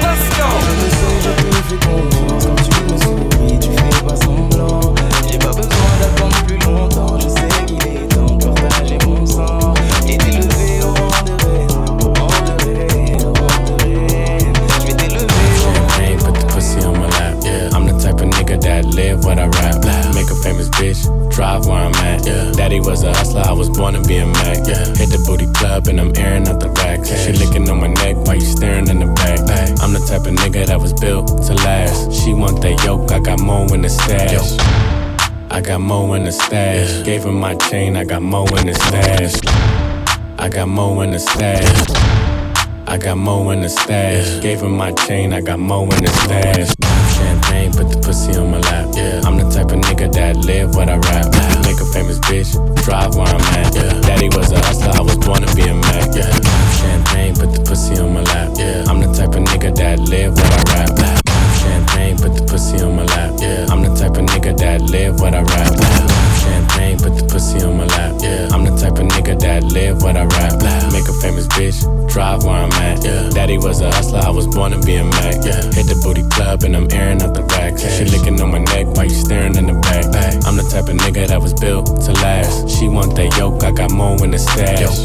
Let's 0.00 0.30
go. 0.38 0.48
Je 0.64 0.72
le 0.82 0.90
sais, 0.90 1.20
je 1.20 1.76
te 1.76 2.65
live 18.96 19.24
what 19.24 19.38
I 19.38 19.46
rap. 19.46 19.76
Make 20.14 20.30
a 20.30 20.34
famous 20.42 20.68
bitch, 20.70 21.04
drive 21.30 21.66
where 21.66 21.76
I'm 21.76 21.94
at. 21.94 22.24
Daddy 22.56 22.80
was 22.80 23.04
a 23.04 23.12
hustler, 23.12 23.42
I 23.42 23.52
was 23.52 23.68
born 23.68 23.94
to 23.94 24.02
be 24.02 24.16
a 24.16 24.26
Mac. 24.26 24.66
Hit 24.96 25.10
the 25.12 25.22
booty 25.26 25.46
club 25.52 25.86
and 25.86 26.00
I'm 26.00 26.16
airing 26.16 26.48
out 26.48 26.58
the 26.58 26.70
rack. 26.70 27.04
She 27.04 27.32
licking 27.32 27.68
on 27.68 27.78
my 27.80 27.88
neck 27.88 28.16
while 28.16 28.36
you 28.36 28.40
staring 28.56 28.88
in 28.88 28.98
the 29.00 29.06
back. 29.06 29.38
I'm 29.82 29.92
the 29.92 30.00
type 30.08 30.26
of 30.26 30.34
nigga 30.40 30.66
that 30.66 30.80
was 30.80 30.94
built 30.94 31.28
to 31.28 31.54
last. 31.54 32.12
She 32.12 32.32
want 32.32 32.62
that 32.62 32.82
yoke, 32.84 33.12
I 33.12 33.20
got 33.20 33.40
more 33.40 33.72
in 33.74 33.82
the 33.82 33.90
stash. 33.90 34.56
I 35.50 35.60
got 35.60 35.80
more 35.80 36.16
in 36.16 36.24
the 36.24 36.32
stash. 36.32 37.04
Gave 37.04 37.24
her 37.24 37.32
my 37.32 37.54
chain, 37.54 37.96
I 37.96 38.04
got 38.04 38.22
more 38.22 38.48
in 38.58 38.66
the 38.66 38.74
stash. 38.74 39.34
I 40.38 40.48
got 40.48 40.68
more 40.68 41.04
in 41.04 41.10
the 41.10 41.18
stash. 41.18 41.90
I 42.86 42.96
got 42.98 43.18
more 43.18 43.52
in 43.52 43.60
the 43.60 43.68
stash. 43.68 44.40
Gave 44.40 44.60
her 44.60 44.68
my 44.68 44.92
chain, 44.92 45.32
I 45.32 45.42
got 45.42 45.58
more 45.58 45.84
in 45.94 46.02
the 46.02 46.08
stash. 46.08 46.85
Champagne, 47.56 47.72
put 47.72 47.90
the 47.90 48.00
pussy 48.00 48.36
on 48.36 48.50
my 48.50 48.58
lap. 48.58 48.88
Yeah, 48.94 49.20
I'm 49.24 49.36
the 49.38 49.48
type 49.48 49.72
of 49.72 49.80
nigga 49.80 50.12
that 50.12 50.36
live 50.36 50.74
what 50.74 50.88
I 50.88 50.96
rap. 50.96 51.26
Make 51.64 51.80
a 51.80 51.86
famous 51.86 52.18
bitch, 52.18 52.52
drive 52.84 53.14
where 53.14 53.26
I'm 53.26 53.40
at. 53.40 53.74
Yeah, 53.74 54.00
daddy 54.00 54.28
was 54.28 54.52
a 54.52 54.58
hustler, 54.58 54.92
I 54.92 55.00
was 55.00 55.16
born 55.16 55.42
to 55.42 55.54
be 55.54 55.62
a 55.62 55.74
Mac. 55.74 56.14
Yeah, 56.14 56.30
champagne, 56.76 57.34
put 57.34 57.52
the 57.52 57.64
pussy 57.66 57.98
on 57.98 58.12
my 58.12 58.22
lap. 58.22 58.52
Yeah, 58.56 58.84
I'm 58.88 59.00
the 59.00 59.12
type 59.12 59.34
of 59.34 59.44
nigga 59.44 59.74
that 59.76 60.00
live 60.00 60.34
what 60.34 60.52
I 60.52 60.84
rap. 60.84 61.25
Champagne, 61.76 62.16
put 62.16 62.34
the 62.34 62.42
pussy 62.48 62.80
on 62.80 62.96
my 62.96 63.04
lap. 63.04 63.34
Yeah, 63.38 63.66
I'm 63.68 63.82
the 63.82 63.92
type 63.94 64.16
of 64.16 64.24
nigga 64.32 64.56
that 64.56 64.80
live 64.80 65.20
what 65.20 65.34
I 65.34 65.42
rap. 65.42 65.76
Champagne, 66.40 66.96
put 66.96 67.14
the 67.20 67.26
pussy 67.28 67.60
on 67.60 67.76
my 67.76 67.84
lap. 67.84 68.16
Yeah, 68.18 68.48
I'm 68.50 68.64
the 68.64 68.72
type 68.80 68.96
of 68.96 69.04
nigga 69.12 69.38
that 69.40 69.62
live 69.62 70.00
what 70.00 70.16
I 70.16 70.24
rap. 70.24 70.56
Make 70.90 71.04
a 71.04 71.12
famous 71.20 71.46
bitch, 71.48 71.84
drive 72.08 72.44
where 72.44 72.56
I'm 72.64 72.72
at. 72.80 73.04
Yeah, 73.04 73.28
daddy 73.28 73.58
was 73.58 73.82
a 73.82 73.92
hustler, 73.92 74.20
I 74.20 74.30
was 74.30 74.46
born 74.46 74.72
to 74.72 74.80
be 74.80 74.96
a 74.96 75.04
Mac. 75.04 75.44
Yeah, 75.44 75.60
hit 75.76 75.84
the 75.84 76.00
booty 76.02 76.26
club 76.30 76.62
and 76.62 76.74
I'm 76.74 76.88
airing 76.90 77.20
out 77.20 77.34
the 77.34 77.42
rack. 77.42 77.76
She 77.76 78.06
licking 78.06 78.40
on 78.40 78.52
my 78.52 78.64
neck 78.72 78.86
while 78.96 79.04
you 79.04 79.10
staring 79.14 79.54
in 79.56 79.66
the 79.66 79.74
back. 79.74 80.06
I'm 80.48 80.56
the 80.56 80.64
type 80.72 80.88
of 80.88 80.96
nigga 80.96 81.28
that 81.28 81.42
was 81.42 81.52
built 81.52 82.00
to 82.08 82.12
last. 82.24 82.70
She 82.70 82.88
want 82.88 83.14
that 83.16 83.36
yoke, 83.36 83.62
I 83.64 83.70
got 83.70 83.92
more 83.92 84.16
in 84.24 84.30
the 84.30 84.38
stash. 84.38 85.04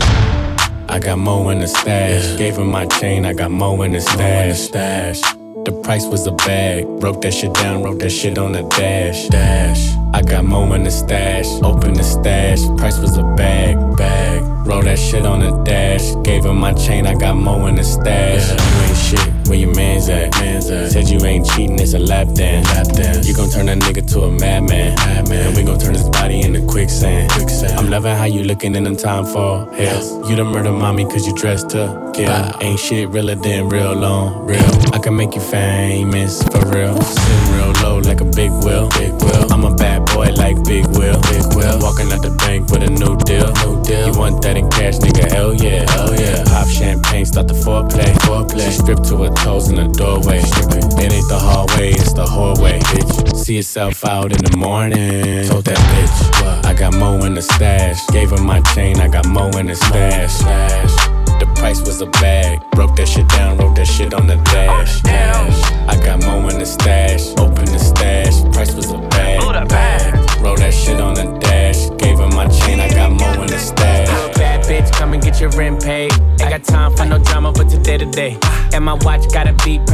I 0.88 1.00
got 1.00 1.20
more 1.20 1.52
in 1.52 1.60
the 1.60 1.68
stash. 1.68 2.38
Gave 2.38 2.56
her 2.56 2.64
my 2.64 2.86
chain, 2.86 3.26
I 3.26 3.34
got 3.34 3.52
more 3.52 3.84
in 3.84 3.92
the 3.92 4.00
stash. 4.00 5.41
The 5.72 5.82
price 5.84 6.06
was 6.06 6.28
a 6.28 6.34
bag. 6.34 6.86
Broke 7.00 7.22
that 7.22 7.34
shit 7.34 7.54
down, 7.54 7.82
wrote 7.82 8.00
that 8.00 8.10
shit 8.10 8.38
on 8.38 8.52
the 8.52 8.64
dash. 8.64 9.30
Dash. 9.30 9.96
I 10.14 10.22
got 10.22 10.44
more 10.44 10.76
in 10.76 10.84
the 10.84 10.92
stash. 10.92 11.48
Open 11.64 11.94
the 11.94 12.04
stash. 12.04 12.60
Price 12.78 13.00
was 13.00 13.18
a 13.18 13.24
bag. 13.24 13.78
Bag. 13.96 14.44
Roll 14.68 14.82
that 14.82 15.00
shit 15.00 15.26
on 15.26 15.40
the 15.40 15.64
dash. 15.64 16.14
Gave 16.26 16.44
her 16.44 16.54
my 16.54 16.74
chain, 16.74 17.08
I 17.08 17.16
got 17.16 17.38
more 17.38 17.70
in 17.70 17.76
the 17.76 17.86
stash. 17.86 18.50
Yeah. 18.50 18.58
You 18.58 18.88
ain't 18.90 18.98
shit. 18.98 19.41
Where 19.48 19.58
your 19.58 19.74
man's 19.76 20.10
at? 20.10 20.32
Man's 20.40 20.70
at. 20.70 20.92
Said 20.92 21.10
you 21.10 21.20
ain't 21.26 21.46
cheating, 21.46 21.80
it's 21.80 21.94
a 21.94 22.00
lap 22.00 22.28
dance. 22.34 22.68
Lap 22.68 22.88
dance. 22.88 23.28
You 23.28 23.36
gon' 23.36 23.50
turn 23.50 23.66
that 23.68 23.80
nigga 23.80 24.06
to 24.14 24.22
a 24.22 24.32
madman. 24.32 24.96
Madman. 24.96 25.48
And 25.48 25.58
we 25.58 25.64
gon' 25.64 25.80
turn 25.80 25.94
his 25.94 26.10
body 26.10 26.42
into 26.42 26.66
quicksand. 26.66 27.32
Quicksand. 27.32 27.74
I'm 27.80 27.90
loving 27.90 28.16
how 28.16 28.26
you 28.26 28.44
looking 28.44 28.76
in 28.76 28.84
them 28.84 28.96
time 28.96 29.26
for 29.26 29.72
hell. 29.74 30.30
You 30.30 30.36
the 30.36 30.46
murder 30.46 30.72
mommy 30.72 31.06
cause 31.06 31.26
you 31.28 31.36
dressed 31.36 31.70
to 31.72 32.12
kill. 32.14 32.32
Ain't 32.62 32.80
shit 32.80 33.10
realer 33.10 33.36
than 33.36 33.70
real 33.70 33.94
long. 33.94 34.46
Real. 34.46 34.64
I 34.94 35.00
can 35.00 35.16
make 35.16 35.36
you 35.36 35.42
famous 35.42 36.44
for 36.44 36.66
real. 36.70 37.00
Sitting 37.02 37.54
real 37.56 37.72
low 37.84 37.98
like 38.00 38.22
a 38.22 38.26
big 38.26 38.52
wheel. 38.64 38.90
Big 38.98 39.12
wheel. 39.22 39.52
I'm 39.52 39.64
a 39.66 39.74
bad 39.76 40.06
boy 40.08 40.30
like 40.36 40.64
Big 40.64 40.86
Will. 40.98 41.20
Big 41.30 41.44
Will. 41.56 41.80
Walking 41.82 42.12
out 42.12 42.22
the 42.22 42.34
bank 42.46 42.70
with 42.70 42.84
a 42.84 42.90
new 42.90 43.18
deal. 43.26 43.52
New 43.66 43.84
deal. 43.84 44.08
You 44.14 44.20
want 44.20 44.42
that 44.44 44.58
in 44.58 44.70
cash, 44.70 44.98
nigga? 44.98 45.32
Hell 45.32 45.54
yeah. 45.54 45.90
Hell 45.92 46.14
yeah. 46.14 46.44
Pop 46.46 46.68
champagne, 46.68 47.26
start 47.26 47.48
the 47.48 47.54
foreplay. 47.54 48.12
Foreplay. 48.26 48.66
She 48.66 48.72
stripped 48.72 49.06
to 49.10 49.24
her 49.24 49.31
toes 49.36 49.70
in 49.70 49.76
the 49.76 49.88
doorway. 49.88 50.40
It 50.40 51.12
ain't 51.14 51.28
the 51.30 51.40
hallway, 51.40 51.92
it's 51.92 52.14
the 52.14 52.26
hallway, 52.26 52.80
bitch. 52.80 53.36
See 53.36 53.56
yourself 53.56 54.06
out 54.06 54.32
in 54.32 54.44
the 54.44 54.56
morning. 54.58 55.48
Told 55.48 55.66
that 55.66 55.78
bitch, 55.78 56.66
I 56.66 56.74
got 56.74 56.94
more 56.96 57.26
in 57.26 57.34
the 57.34 57.42
stash. 57.42 58.06
Gave 58.08 58.32
her 58.32 58.44
my 58.44 58.62
chain, 58.74 59.00
I 59.00 59.08
got 59.08 59.28
more 59.28 59.58
in 59.60 59.68
the 59.68 59.76
stash. 59.76 60.34
stash. 60.34 61.08
The 61.40 61.52
price 61.56 61.82
was 61.82 62.02
a 62.02 62.08
bag. 62.22 62.60
Broke 62.72 62.96
that 62.98 63.08
shit 63.08 63.28
down, 63.30 63.58
wrote 63.58 63.76
that 63.76 63.88
shit 63.88 64.14
on 64.14 64.28
the 64.28 64.36
dash. 64.54 65.02
dash. 65.02 65.72
I 65.88 65.96
got 66.06 66.11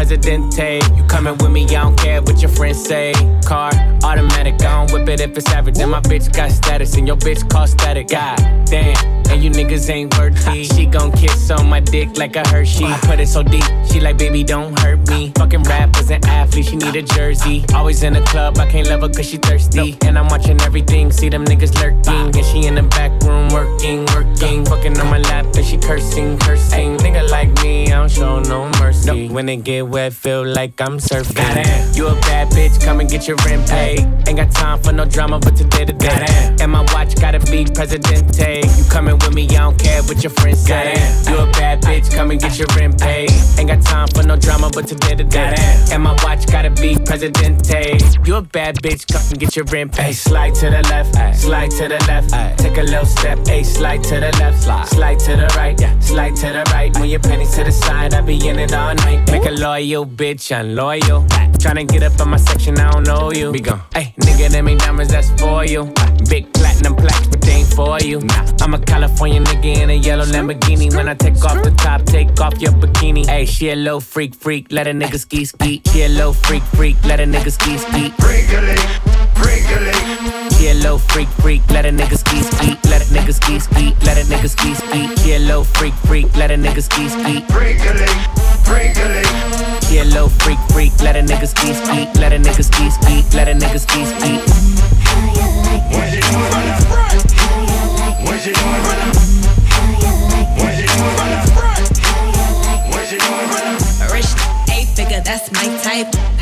Presidente. 0.08 0.80
You 0.96 1.04
coming 1.04 1.38
with 1.39 1.52
me, 1.52 1.65
I 1.65 1.84
don't 1.84 1.98
care 1.98 2.22
what 2.22 2.41
your 2.41 2.50
friends 2.50 2.82
say. 2.82 3.12
Car, 3.46 3.67
I 5.08 5.13
it 5.13 5.22
if 5.22 5.38
it's 5.38 5.50
average. 5.52 5.80
And 5.80 5.91
my 5.91 6.02
bitch 6.02 6.34
got 6.36 6.52
status, 6.52 6.96
and 6.96 7.08
your 7.08 7.17
bitch 7.17 7.50
cost 7.50 7.74
static. 7.74 8.10
God 8.10 8.38
damn, 8.65 8.98
and 9.30 9.43
you 9.43 9.50
niggas 9.50 9.89
ain't 9.89 10.17
worthy. 10.17 10.65
She 10.65 10.86
gon' 10.86 11.12
kiss 11.12 11.50
on 11.50 11.70
my 11.70 11.80
dick 11.80 12.17
like 12.17 12.36
a 12.36 12.48
Hershey. 12.48 12.86
Put 13.04 13.20
it 13.20 13.28
so 13.28 13.43
deep, 13.43 13.63
she 13.89 14.00
like, 14.00 14.17
baby, 14.17 14.43
don't 14.43 14.78
hurt 14.80 15.08
me. 15.08 15.32
Fucking 15.38 15.63
rappers 15.63 16.12
and 16.12 16.24
athletes, 16.26 16.70
she 16.70 16.76
need 16.76 16.96
a 16.96 17.02
jersey. 17.02 17.63
Always 17.74 18.04
in 18.04 18.13
the 18.13 18.22
club, 18.22 18.58
I 18.58 18.70
can't 18.70 18.88
love 18.88 19.02
her 19.02 19.10
cause 19.10 19.30
she 19.30 19.38
thirsty. 19.38 19.98
And 20.06 20.17
I'm 20.17 20.28
watching 20.28 20.60
everything, 20.62 21.12
see 21.12 21.30
them 21.30 21.46
niggas 21.46 21.76
lurking. 21.82 22.36
And 22.36 22.46
she 22.46 22.65
in 22.65 22.76
the 22.76 22.84
back 22.84 23.12
room 23.24 23.50
working, 23.50 24.06
working. 24.08 24.65
Fucking 24.65 25.00
on 25.00 25.08
my 25.10 25.20
lap, 25.20 25.46
and 25.56 25.65
she 25.65 25.78
cursing, 25.78 26.38
cursing. 26.39 26.98
Nigga 26.98 27.30
like 27.30 27.52
me, 27.63 27.88
I 27.88 28.00
don't 28.00 28.12
show 28.12 28.39
no 28.39 28.70
mercy. 28.80 29.30
When 29.30 29.48
it 29.50 29.63
get 29.63 29.88
wet, 29.88 30.13
feel 30.13 30.46
like 30.46 30.80
I'm 30.82 30.98
surfing. 30.98 31.96
You 31.96 32.08
a 32.08 32.15
bad 32.22 32.50
bitch, 32.52 32.84
come 32.84 33.00
and 33.00 33.10
get 33.10 33.28
your 33.28 33.38
rent 33.46 33.70
paid. 33.70 34.00
Ain't 34.28 34.38
got 34.38 34.52
time 34.52 34.80
for 34.84 34.91
no 34.98 35.06
drama, 35.06 35.40
but 35.40 35.56
today 35.56 35.86
to 35.86 35.94
day. 35.94 36.26
And 36.60 36.72
my 36.72 36.82
watch 36.94 37.16
gotta 37.22 37.40
be 37.52 37.66
Presidente. 37.66 38.62
You 38.78 38.84
coming 38.90 39.14
with 39.14 39.34
me, 39.34 39.46
I 39.50 39.62
don't 39.62 39.78
care 39.78 40.02
what 40.04 40.24
your 40.24 40.32
friends 40.32 40.66
say. 40.66 40.94
You 41.30 41.38
a 41.38 41.46
bad 41.52 41.84
bitch, 41.84 42.14
come 42.14 42.32
and 42.32 42.42
get 42.42 42.58
your 42.58 42.68
rent 42.76 43.00
paid. 43.00 43.30
Ain't 43.60 43.70
got 43.70 43.84
time 43.84 44.08
for 44.08 44.24
no 44.24 44.36
drama, 44.36 44.72
but 44.74 44.88
today 44.88 45.14
to 45.14 45.24
day. 45.24 45.56
And 45.92 46.02
my 46.02 46.14
watch 46.24 46.48
gotta 46.48 46.72
be 46.72 46.98
Presidente. 47.06 48.00
You 48.26 48.38
a 48.38 48.42
bad 48.42 48.78
bitch, 48.78 49.06
come 49.12 49.22
and 49.30 49.40
get 49.40 49.56
your 49.56 49.66
rent 49.66 49.94
paid. 49.94 50.14
Slide 50.14 50.56
to 50.56 50.70
the 50.72 50.82
left, 50.90 51.40
slide 51.40 51.72
to 51.72 51.88
the 51.88 52.00
left. 52.08 52.67
Take 52.78 52.90
a 52.90 52.92
little 52.92 53.06
step, 53.08 53.40
a 53.48 53.63
slide 53.63 54.04
to 54.04 54.20
the 54.20 54.32
left, 54.38 54.94
slide 54.94 55.18
to 55.22 55.36
the 55.36 55.52
right, 55.58 55.82
yeah, 55.82 55.98
slide 55.98 56.36
to 56.36 56.46
the 56.46 56.63
right. 56.72 56.94
When 57.00 57.10
your 57.10 57.20
pennies 57.20 57.56
to 57.56 57.63
the 57.63 57.72
side, 57.72 58.13
I 58.13 58.22
be 58.22 58.36
in 58.48 58.60
it 58.60 58.72
all 58.72 58.94
night. 58.94 59.32
Make 59.32 59.48
a 59.48 59.50
loyal 59.50 60.06
bitch 60.06 60.56
unloyal. 60.56 61.26
Tryna 61.58 61.88
get 61.88 62.04
up 62.04 62.22
in 62.22 62.30
my 62.30 62.38
section, 62.38 62.78
I 62.78 62.92
don't 62.92 63.08
know 63.08 63.32
you. 63.32 63.52
Be 63.52 63.62
gone. 63.62 63.82
Hey, 63.96 64.13
nigga, 64.20 64.52
them 64.52 64.68
ain't 64.68 64.80
diamonds, 64.82 65.12
that's 65.12 65.32
for 65.42 65.66
you. 65.66 65.92
Big 66.30 66.54
platinum 66.54 66.96
plaques, 66.96 67.26
but 67.26 67.42
they 67.42 67.54
ain't 67.54 67.74
for 67.74 68.00
you. 68.00 68.22
I'm 68.62 68.76
a 68.76 68.80
California 68.80 69.42
nigga 69.42 69.82
in 69.82 69.90
a 69.90 69.94
yellow 69.96 70.26
Lamborghini. 70.26 70.96
When 70.96 71.10
I 71.10 71.16
take 71.16 71.44
off 71.44 71.63
the 71.63 71.72
top, 71.72 72.04
take 72.04 72.40
off 72.40 72.62
your 72.62 72.74
bikini. 72.74 73.26
Hey, 73.26 73.46
she 73.46 73.72
a 73.72 73.76
low 73.76 74.00
freak, 74.00 74.36
freak, 74.36 74.72
let 74.72 74.86
a 74.86 74.92
nigga 74.92 75.18
ski 75.18 75.46
ski. 75.46 75.82
She 75.92 76.04
a 76.04 76.10
low 76.10 76.32
freak, 76.32 76.62
freak, 76.62 77.04
let 77.06 77.20
a 77.20 77.24
nigga 77.24 77.52
ski 77.52 77.80
ski 77.80 79.27
prickly. 79.38 79.91
yellow 80.63 80.97
freak, 80.97 81.30
freak, 81.41 81.62
let 81.71 81.86
a 81.86 81.89
nigga 81.89 82.17
ski 82.17 82.41
ski, 82.41 82.69
let 82.89 83.02
a 83.02 83.06
nigga 83.13 83.34
ski 83.34 83.60
ski, 83.60 83.95
let 84.06 84.17
a 84.17 84.23
nigga 84.32 84.50
ski 84.50 84.73
ski. 84.73 85.30
Yellow 85.30 85.63
freak, 85.63 85.93
freak, 86.06 86.36
let 86.36 86.52
a 86.52 86.56
nigga 86.56 86.82
ski 86.82 87.10
ski. 87.10 87.41
Prickly, 87.50 88.08
prickly. 88.65 89.23
yellow 89.93 90.28
freak, 90.28 90.60
freak, 90.73 90.93
let 91.02 91.15
a 91.15 91.21
nigga 91.21 91.47
ski 91.47 91.73
ski, 91.73 92.08
let 92.19 92.34
a 92.34 92.38
nigga 92.38 92.63
ski 92.63 92.89
ski, 92.89 93.38
let 93.38 93.47
a 93.47 93.54
nigga 93.54 93.80
ski 93.80 94.06
ski. 94.06 94.32
How 95.06 95.34
you 95.34 95.45
like 95.69 95.88
doing 96.21 96.80
front? 96.89 97.32
How 97.38 98.34
you 98.34 98.54
doing 98.58 98.82
from 98.86 99.00
the 100.32 100.47
How 100.58 100.69
doing 100.88 101.13
front? 101.56 101.97
How 102.00 103.02
you 103.02 103.17
doing 103.17 103.47
from 103.52 104.13
Rich, 104.13 104.32
eight 104.73 104.88
figure, 104.95 105.21
that's 105.21 105.52
my 105.52 105.65
type 105.84 106.37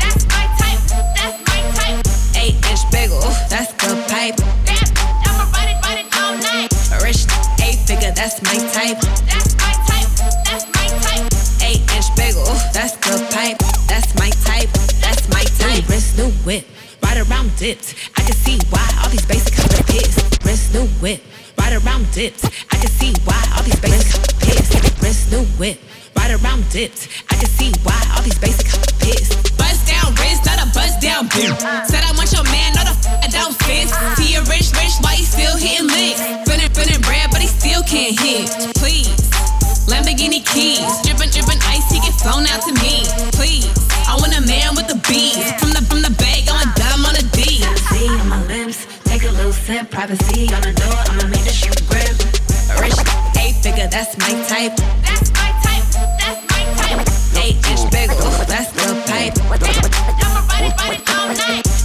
that's 3.48 3.72
the 3.80 3.94
pipe. 4.08 4.36
Damn, 4.64 4.86
I'ma 5.26 5.44
ride 5.52 5.70
it, 5.72 5.78
ride 5.84 6.00
it 6.04 6.08
all 6.18 6.34
night. 6.38 6.70
Rich 7.02 7.26
eight 7.62 7.78
figure, 7.86 8.12
that's 8.12 8.42
my 8.42 8.56
type. 8.72 9.00
That's 9.28 9.54
my 9.58 9.72
type. 9.88 10.10
That's 10.46 10.66
my 10.76 10.86
type. 11.04 11.26
Eight 11.62 11.82
inch 11.94 12.08
bagel, 12.16 12.44
that's 12.72 12.96
the 13.04 13.18
pipe. 13.32 13.58
That's 13.86 14.14
my 14.18 14.30
type. 14.44 14.70
That's 15.00 15.28
my 15.28 15.44
type. 15.58 15.84
New 15.84 15.94
wrist, 15.94 16.16
new 16.18 16.30
whip, 16.44 16.64
ride 17.02 17.18
around 17.18 17.54
dips. 17.56 17.94
I 18.16 18.22
can 18.22 18.34
see 18.34 18.58
why 18.70 18.86
all 19.02 19.10
these 19.10 19.26
basic 19.26 19.54
color 19.54 19.82
pissed. 19.84 20.44
Wrist, 20.44 20.74
new 20.74 20.86
whip, 21.02 21.20
ride 21.58 21.74
around 21.74 22.10
dips. 22.12 22.44
I 22.70 22.76
can 22.76 22.90
see 22.90 23.12
why 23.24 23.40
all 23.56 23.62
these 23.62 23.80
basic 23.80 24.12
color 24.12 24.38
pissed. 24.40 25.02
Wrist, 25.02 25.30
new 25.32 25.44
whip, 25.58 25.78
ride 26.16 26.32
around 26.32 26.68
dips. 26.70 27.08
I 27.30 27.34
can 27.36 27.48
see 27.48 27.72
why 27.82 27.98
all 28.14 28.22
these 28.22 28.38
basic 28.38 28.66
pissed. 28.98 29.56
Buzz 29.58 29.78
down 29.86 30.14
wrist, 30.14 30.44
not 30.46 30.58
a 30.62 30.66
buzz 30.74 30.96
down 31.00 31.28
bitch. 31.28 31.50
Uh. 31.62 31.84
Said 31.84 32.04
I 32.04 32.12
want 32.16 32.32
your 32.32 32.44
man, 32.44 32.75
not 33.46 33.60
a 33.60 33.64
f- 33.64 33.70
I 33.70 33.84
don't 33.84 33.86
fist. 33.86 33.94
See 34.18 34.34
a 34.34 34.42
rich, 34.42 34.72
rich, 34.74 34.94
why 35.00 35.14
he 35.14 35.24
still 35.24 35.56
hitting 35.56 35.86
licks? 35.86 36.20
Feeling, 36.46 36.70
feeling 36.74 37.00
bread, 37.02 37.30
but 37.30 37.40
he 37.40 37.46
still 37.46 37.82
can't 37.82 38.18
hit. 38.18 38.50
Please. 38.76 39.14
Lamborghini 39.86 40.42
keys, 40.42 40.82
drippin', 41.06 41.30
drippin' 41.30 41.62
ice, 41.70 41.86
he 41.90 42.00
get 42.00 42.14
flown 42.18 42.46
out 42.46 42.60
to 42.66 42.72
me. 42.82 43.06
Please, 43.38 43.70
I 44.10 44.16
want 44.18 44.34
a 44.36 44.42
man 44.42 44.74
with 44.74 44.88
the 44.88 44.98
bees. 45.06 45.46
From 45.62 45.70
the 45.70 45.82
from 45.86 46.02
the 46.02 46.10
bag, 46.18 46.48
I'm 46.50 46.58
a 46.58 46.74
dime 46.74 47.06
on 47.06 47.14
a 47.14 47.22
D. 47.30 47.62
See 47.94 48.08
on 48.08 48.28
my 48.28 48.42
lips, 48.46 48.86
take 49.04 49.22
a 49.22 49.30
little 49.30 49.52
sip. 49.52 49.90
Privacy 49.90 50.50
on 50.52 50.62
the 50.62 50.72
door, 50.74 50.98
I'ma 51.06 51.30
make 51.30 51.46
the 51.46 51.54
shoe 51.54 51.70
grip. 51.86 52.18
Rich, 52.82 52.98
eight 53.38 53.62
figure, 53.62 53.86
that's 53.86 54.18
my 54.18 54.34
type. 54.50 54.74
That's 55.06 55.30
my 55.38 55.54
Eight 57.46 57.54
inch 57.70 57.88
bagel, 57.92 58.16
that's 58.50 58.72
the 58.72 58.90
pipe. 59.06 59.38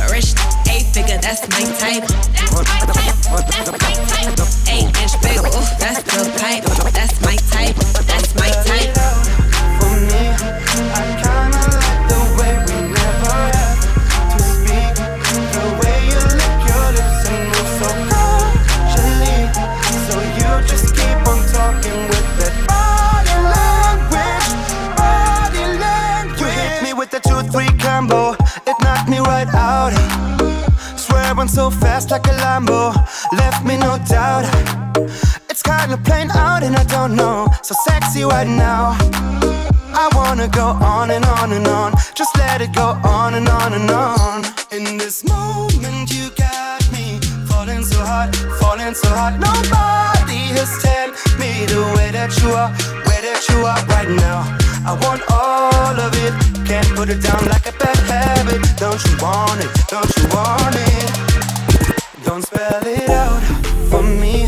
Rich, 0.10 0.34
eight 0.74 0.88
figure, 0.90 1.20
that's 1.22 1.48
my 1.50 1.62
type. 1.78 2.02
Eight 4.68 4.90
inch 5.04 5.22
that's 5.78 6.02
the 6.02 6.32
pipe. 6.42 6.64
That's 6.94 7.22
my 7.22 7.31
so 31.52 31.70
fast 31.70 32.12
like 32.12 32.26
a 32.28 32.36
Lambo, 32.44 32.96
left 33.34 33.66
me 33.66 33.76
no 33.76 33.98
doubt. 34.08 34.46
It's 35.50 35.62
kinda 35.62 35.98
plain 35.98 36.32
out 36.32 36.64
and 36.64 36.78
I 36.78 36.86
don't 36.86 37.14
know, 37.14 37.48
so 37.62 37.76
sexy 37.88 38.24
right 38.24 38.48
now. 38.48 38.96
I 39.94 40.08
wanna 40.16 40.48
go 40.48 40.68
on 40.94 41.12
and 41.12 41.26
on 41.26 41.52
and 41.52 41.68
on. 41.68 41.92
Just 42.16 42.38
let 42.38 42.62
it 42.62 42.74
go 42.74 42.98
on 43.04 43.34
and 43.34 43.50
on 43.50 43.74
and 43.74 43.92
on. 43.92 44.46
In 44.72 44.98
this 44.98 45.26
moment, 45.26 46.08
you 46.16 46.30
got 46.38 46.90
me 46.94 47.20
falling 47.50 47.84
so 47.84 48.00
hard, 48.00 48.34
falling 48.62 48.94
so 48.94 49.10
hard. 49.10 49.34
Nobody 49.50 50.42
has 50.56 50.72
tell 50.82 51.10
me 51.38 51.66
the 51.66 51.82
way 51.98 52.12
that 52.12 52.32
you 52.42 52.50
are, 52.62 52.72
way 53.08 53.20
that 53.28 53.42
you 53.50 53.58
are 53.72 53.84
right 53.96 54.12
now. 54.26 54.40
I 54.90 54.94
want 55.04 55.22
all 55.30 55.96
of 56.06 56.14
it. 56.26 56.34
Can't 56.66 56.88
put 56.96 57.10
it 57.10 57.22
down 57.22 57.44
like 57.54 57.66
a 57.68 57.74
bad 57.74 58.00
habit. 58.12 58.62
Don't 58.78 59.04
you 59.06 59.16
want 59.22 59.60
it? 59.60 59.72
Don't 59.90 60.12
you 60.18 60.26
want 60.30 60.76
it? 60.76 61.31
Don't 62.24 62.44
spell 62.44 62.86
it 62.86 63.10
out 63.10 63.42
for 63.90 64.04
me. 64.04 64.46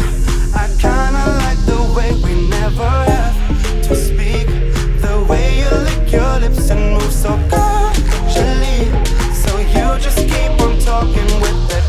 I 0.55 0.67
kinda 0.79 1.23
like 1.43 1.61
the 1.65 1.81
way 1.95 2.11
we 2.23 2.47
never 2.47 2.87
have 2.87 3.35
to 3.87 3.95
speak. 3.95 4.47
The 5.01 5.25
way 5.27 5.59
you 5.61 5.69
lick 5.87 6.11
your 6.11 6.39
lips 6.39 6.69
and 6.69 6.93
move 6.93 7.11
so 7.11 7.31
casually. 7.49 8.91
So 9.33 9.57
you 9.57 9.87
just 9.99 10.19
keep 10.19 10.53
on 10.61 10.77
talking 10.79 11.31
with 11.41 11.59
that. 11.69 11.83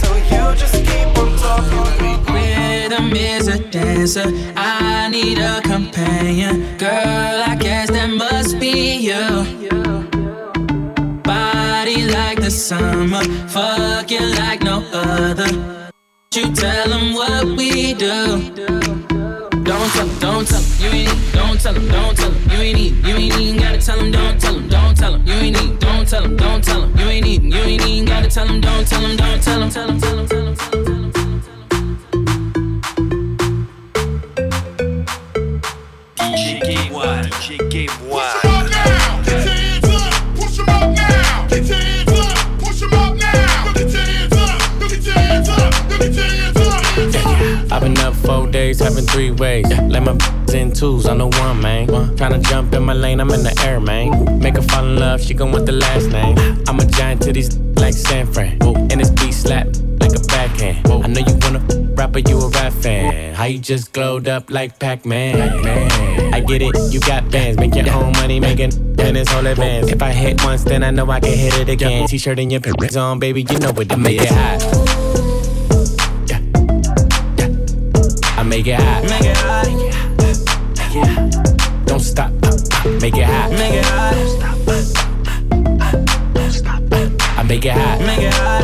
So 0.00 0.08
you 0.30 0.54
just 0.56 0.76
keep 0.88 1.18
on 1.18 1.36
talking. 1.36 2.16
Rhythm 2.32 3.12
is 3.14 3.48
a 3.48 3.58
dancer. 3.58 4.28
I 4.56 5.08
need 5.10 5.38
a 5.38 5.60
companion. 5.62 6.76
Girl, 6.78 7.36
I 7.52 7.54
guess 7.58 7.90
that 7.90 8.10
must 8.10 8.58
be 8.58 8.96
you. 9.08 9.83
Summer. 12.54 13.20
Fucking 13.48 14.36
like 14.36 14.62
no 14.62 14.78
other. 14.92 15.48
You 16.32 16.54
tell 16.54 16.88
them 16.88 17.12
what 17.12 17.44
we 17.58 17.94
do. 17.94 18.52
Don't 19.64 19.90
tell 19.90 20.06
them, 20.06 20.18
don't 20.20 20.46
tell 20.46 20.60
them, 20.60 20.70
you 20.78 20.88
ain't 20.88 21.08
need, 21.12 21.32
don't 21.32 21.60
tell 21.60 21.74
them, 21.74 21.88
don't 21.88 22.16
tell 22.16 22.30
them, 22.30 22.50
you 22.50 22.56
ain't 22.58 22.78
need, 22.78 23.06
you 23.06 23.14
ain't 23.16 23.40
even 23.40 23.60
gotta 23.60 23.78
tell 23.78 23.96
them, 23.98 24.12
don't 24.12 24.40
tell 24.40 24.54
them, 24.54 24.68
don't 24.68 24.96
tell 24.96 25.12
them, 25.12 25.26
you 25.26 25.32
ain't 25.34 25.60
need, 25.60 25.78
don't 25.80 26.08
tell 26.08 26.22
them, 26.22 26.36
don't 26.36 26.62
tell 26.62 26.80
them, 26.82 26.96
you 26.96 27.04
ain't 27.06 27.26
need, 27.26 27.42
you 27.42 27.60
ain't 27.60 27.86
even 27.86 28.04
gotta 28.04 28.30
tell 28.30 28.46
them, 28.46 28.60
don't 28.60 28.86
tell 28.86 29.00
them, 29.00 29.16
don't 29.16 29.42
tell 29.42 29.60
them, 29.60 29.70
tell 29.70 29.86
them, 29.86 30.00
tell 30.00 30.16
them, 30.16 30.26
tell 30.28 30.44
them, 30.44 30.56
tell 30.56 30.84
them, 30.84 31.04
Game 36.62 36.92
One, 36.92 37.24
DJ 37.24 37.70
Game 37.70 37.90
One. 38.08 38.33
Days, 48.64 48.80
having 48.80 49.06
three 49.06 49.30
ways. 49.30 49.66
Let 49.92 50.02
my 50.02 50.16
in 50.54 50.72
twos, 50.72 51.06
I'm 51.06 51.18
the 51.18 51.26
one, 51.26 51.60
man. 51.60 51.86
Tryna 52.16 52.42
jump 52.48 52.72
in 52.72 52.82
my 52.84 52.94
lane, 52.94 53.20
I'm 53.20 53.30
in 53.30 53.42
the 53.42 53.54
air, 53.66 53.80
man. 53.80 54.38
Make 54.38 54.56
her 54.56 54.62
fall 54.62 54.84
in 54.84 54.96
love, 54.96 55.20
she 55.20 55.34
gon' 55.34 55.52
want 55.52 55.66
the 55.66 55.72
last 55.72 56.06
name. 56.08 56.36
I'm 56.68 56.78
a 56.78 56.86
giant 56.86 57.22
to 57.22 57.32
these 57.32 57.56
like 57.82 57.94
San 57.94 58.26
Fran. 58.32 58.62
And 58.62 59.00
this 59.00 59.10
beat 59.10 59.32
slap 59.32 59.66
like 60.00 60.14
a 60.14 60.22
backhand. 60.34 60.86
I 60.86 61.06
know 61.08 61.20
you 61.20 61.36
wanna 61.42 61.60
rapper, 61.94 62.20
you 62.20 62.38
a 62.38 62.48
rap 62.48 62.72
fan. 62.72 63.34
How 63.34 63.44
you 63.44 63.58
just 63.58 63.92
glowed 63.92 64.28
up 64.28 64.50
like 64.50 64.78
Pac-Man? 64.78 65.34
I 66.32 66.40
get 66.40 66.62
it, 66.62 66.74
you 66.92 67.00
got 67.00 67.30
bands, 67.30 67.58
make 67.58 67.74
your 67.74 67.90
own 67.90 68.12
money, 68.12 68.40
making 68.40 68.72
and 68.98 69.16
it's 69.18 69.32
all 69.34 69.46
advance. 69.46 69.90
If 69.90 70.00
I 70.00 70.12
hit 70.12 70.42
once, 70.42 70.64
then 70.64 70.82
I 70.82 70.90
know 70.90 71.10
I 71.10 71.20
can 71.20 71.36
hit 71.36 71.54
it 71.58 71.68
again. 71.68 72.08
T-shirt 72.08 72.38
and 72.38 72.50
your 72.50 72.60
pants 72.60 72.96
on, 72.96 73.18
baby, 73.18 73.42
you 73.42 73.58
know 73.58 73.72
what 73.72 73.88
to 73.90 73.96
make 73.98 74.22
it 74.22 74.30
hot. 74.30 75.33
Make 78.54 78.68
it 78.68 78.78
hot. 78.78 79.02
Make 79.02 79.24
it 79.24 79.36
hot. 79.36 79.66
Don't 81.86 81.98
stop. 81.98 82.30
Make 83.00 83.16
it 83.16 83.24
hot. 83.24 83.50
Make 83.50 83.74
it 83.74 83.84
hot. 83.84 84.14
I 87.36 87.42
make 87.42 87.64
it 87.64 87.72
hot. 87.72 87.98
Make 87.98 88.20
it 88.20 88.32
hot. 88.32 88.62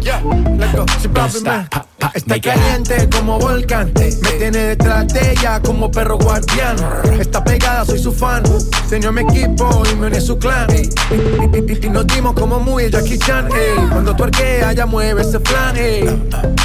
Yeah, 0.00 0.22
let's 0.56 0.72
go. 0.72 0.86
Si 1.00 1.08
Don't 1.08 1.30
stop. 1.30 1.85
Está 2.16 2.40
caliente 2.40 3.10
como 3.10 3.38
volcán. 3.38 3.92
Me 3.94 4.10
tiene 4.38 4.58
detrás 4.58 5.06
de 5.08 5.32
ella 5.32 5.60
como 5.60 5.90
perro 5.90 6.16
guardián. 6.16 6.74
Está 7.20 7.44
pegada, 7.44 7.84
soy 7.84 7.98
su 7.98 8.10
fan. 8.10 8.42
Se 8.88 8.96
unió 8.96 9.10
a 9.10 9.12
mi 9.12 9.20
equipo 9.20 9.82
y 9.92 9.96
me 9.96 10.06
uní 10.06 10.16
a 10.16 10.20
su 10.22 10.38
clan. 10.38 10.66
Y, 10.74 11.88
nos 11.90 12.06
dimos 12.06 12.32
como 12.32 12.58
muy 12.58 12.90
Jackie 12.90 13.18
Chan. 13.18 13.48
ey. 13.52 13.86
Cuando 13.90 14.16
tu 14.16 14.24
arquea, 14.24 14.72
ya 14.72 14.86
mueve 14.86 15.20
ese 15.20 15.38
flan. 15.40 15.76
ey. 15.76 16.04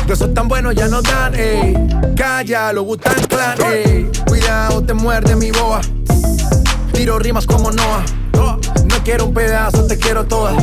De 0.08 0.14
esos 0.14 0.34
tan 0.34 0.48
buenos 0.48 0.74
ya 0.74 0.88
no 0.88 1.02
dan. 1.02 1.36
ey. 1.36 1.76
Calla, 2.16 2.72
lo 2.72 2.86
Butan 2.86 3.22
Clan. 3.28 3.58
ey. 3.74 4.10
Cuidado, 4.26 4.82
te 4.82 4.94
muerde 4.94 5.36
mi 5.36 5.52
boa. 5.52 5.82
Tiro 6.94 7.20
rimas 7.20 7.46
como 7.46 7.72
Noah. 7.72 8.06
No 8.34 9.04
quiero 9.04 9.26
un 9.26 9.34
pedazo, 9.34 9.86
te 9.86 9.98
quiero 9.98 10.26
toda. 10.26 10.54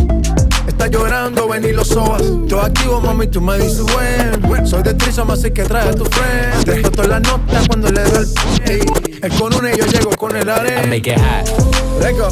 Está 0.68 0.87
llorando, 0.87 1.48
ven 1.48 1.64
y 1.64 1.72
lo 1.72 1.83
sobas. 1.83 2.22
Yo 2.46 2.61
activo, 2.61 3.00
mami, 3.00 3.26
tú 3.26 3.40
me 3.40 3.59
dices 3.59 3.83
buen. 3.83 4.66
Soy 4.66 4.83
de 4.83 4.92
Trisoma, 4.94 5.33
así 5.33 5.50
que 5.50 5.64
trae 5.64 5.88
a 5.88 5.94
tu 5.94 6.04
friend. 6.04 6.64
Dejo 6.66 6.90
toda 6.90 7.09
la 7.09 7.20
nota 7.20 7.62
cuando 7.66 7.90
le 7.90 8.02
doy 8.04 8.26
el 8.64 8.70
ey. 8.70 8.81
Él 9.22 9.33
con 9.38 9.54
una 9.54 9.72
y 9.72 9.78
yo 9.78 9.87
llego 9.87 10.11
con 10.11 10.37
el 10.37 10.46
I 10.46 10.50
arena. 10.50 10.87
make 10.87 11.11
it 11.11 11.18
hot. 11.18 11.48
Let's 12.00 12.18
go. 12.18 12.28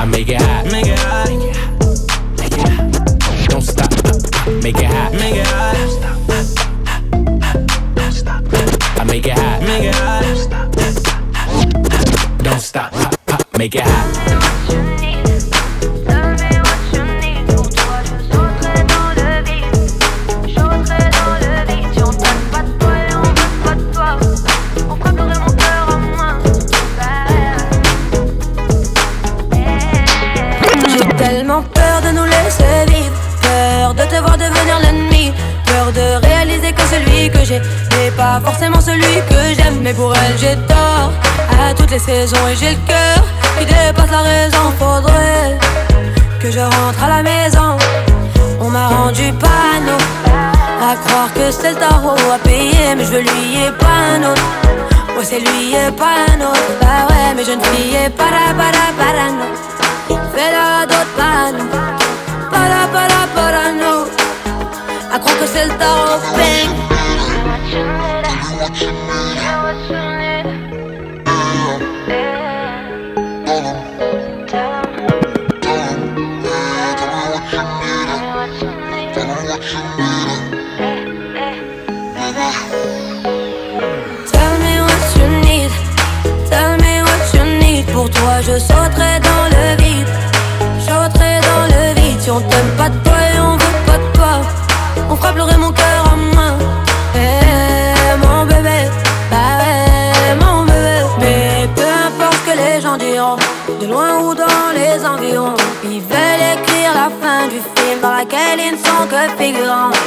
I 0.00 0.06
make 0.06 0.28
it 0.32 0.40
hot. 0.40 0.64
Make 0.72 0.86
it 0.86 0.98
hot. 0.98 1.28
Don't 3.48 3.62
stop. 3.62 3.92
Make 4.62 4.80
it 4.80 4.86
hot. 4.86 5.12
Make 5.12 5.36
it 5.36 5.46
hot. 5.46 5.76
I 8.98 9.04
make 9.04 9.26
it 9.26 9.38
hot. 9.38 9.60
Make 9.62 9.84
it 9.84 9.94
hot. 9.94 10.24
Don't 12.42 12.60
stop. 12.60 12.92
Make 13.58 13.74
it 13.74 13.82
hot. 13.82 14.23
Saisons 42.04 42.46
et 42.48 42.56
j'ai 42.56 42.70
le 42.70 42.82
cœur 42.86 43.24
qui 43.58 43.64
dépasse 43.64 44.10
la 44.10 44.22
raison. 44.32 44.64
Faudrait 44.78 45.58
que 46.40 46.50
je 46.50 46.60
rentre 46.60 47.02
à 47.02 47.08
la 47.08 47.22
maison. 47.22 47.76
On 48.60 48.68
m'a 48.68 48.88
rendu 48.88 49.32
panneau. 49.32 50.00
À 50.90 50.96
croire 50.96 51.32
que 51.32 51.50
c'est 51.50 51.70
le 51.70 51.76
tarot 51.76 52.32
à 52.36 52.38
payer, 52.38 52.94
mais 52.96 53.04
je 53.04 53.12
veux 53.12 53.20
lui 53.20 53.44
et 53.66 53.72
pas 53.82 54.00
un 54.14 54.22
autre. 54.30 54.46
Ouais, 55.16 55.24
c'est 55.24 55.40
lui 55.40 55.72
et 55.72 55.90
pas 55.92 56.16
un 56.28 56.40
autre. 56.50 56.70
Bah 56.80 57.06
ouais, 57.08 57.28
mais 57.36 57.44
je 57.44 57.52
ne 57.52 57.62
fille 57.64 58.10
para 58.18 58.44
para 58.60 58.84
para 58.98 59.26
no. 59.38 59.46
Fais 60.34 60.50
la 60.56 60.84
d'autres 60.86 61.14
pas 61.16 61.52
nous. 61.56 61.70
Para 62.52 62.80
para 62.94 63.20
para 63.36 63.64
no. 63.80 63.94
À 65.14 65.18
croire 65.18 65.38
que 65.40 65.46
c'est 65.46 65.66
le 65.66 65.74
tarot. 65.80 66.20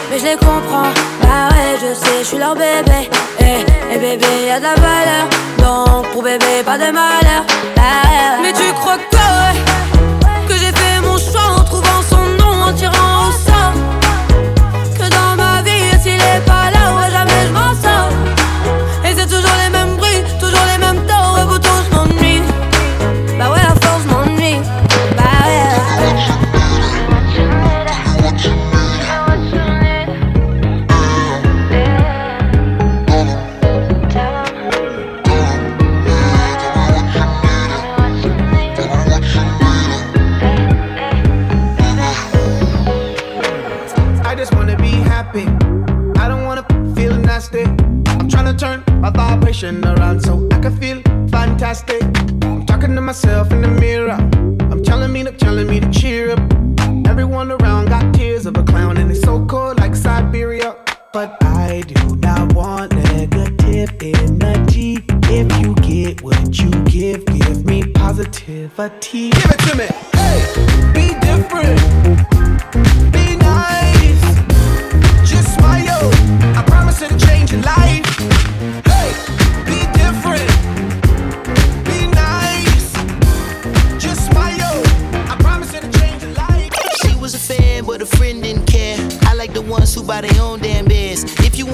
Mais 0.10 0.20
je 0.20 0.26
les 0.26 0.36
comprends, 0.36 0.92
bah 1.22 1.48
ouais, 1.52 1.78
je 1.80 1.94
sais, 1.94 2.20
je 2.20 2.24
suis 2.26 2.38
leur 2.38 2.56
bébé. 2.56 3.10
Eh, 3.40 3.66
eh 3.94 3.98
bébé, 3.98 4.26
y'a 4.48 4.60
de 4.60 4.64
la 4.64 4.76
valeur, 4.76 5.28
donc 5.60 6.12
pour 6.12 6.24
bébé, 6.24 6.62
pas 6.66 6.78
de 6.78 6.92
malheur. 6.92 7.44
Bah. 7.76 7.84
Mais 8.42 8.52
tu 8.52 8.74
crois 8.74 8.98
que 8.98 9.16
ouais, 9.16 9.67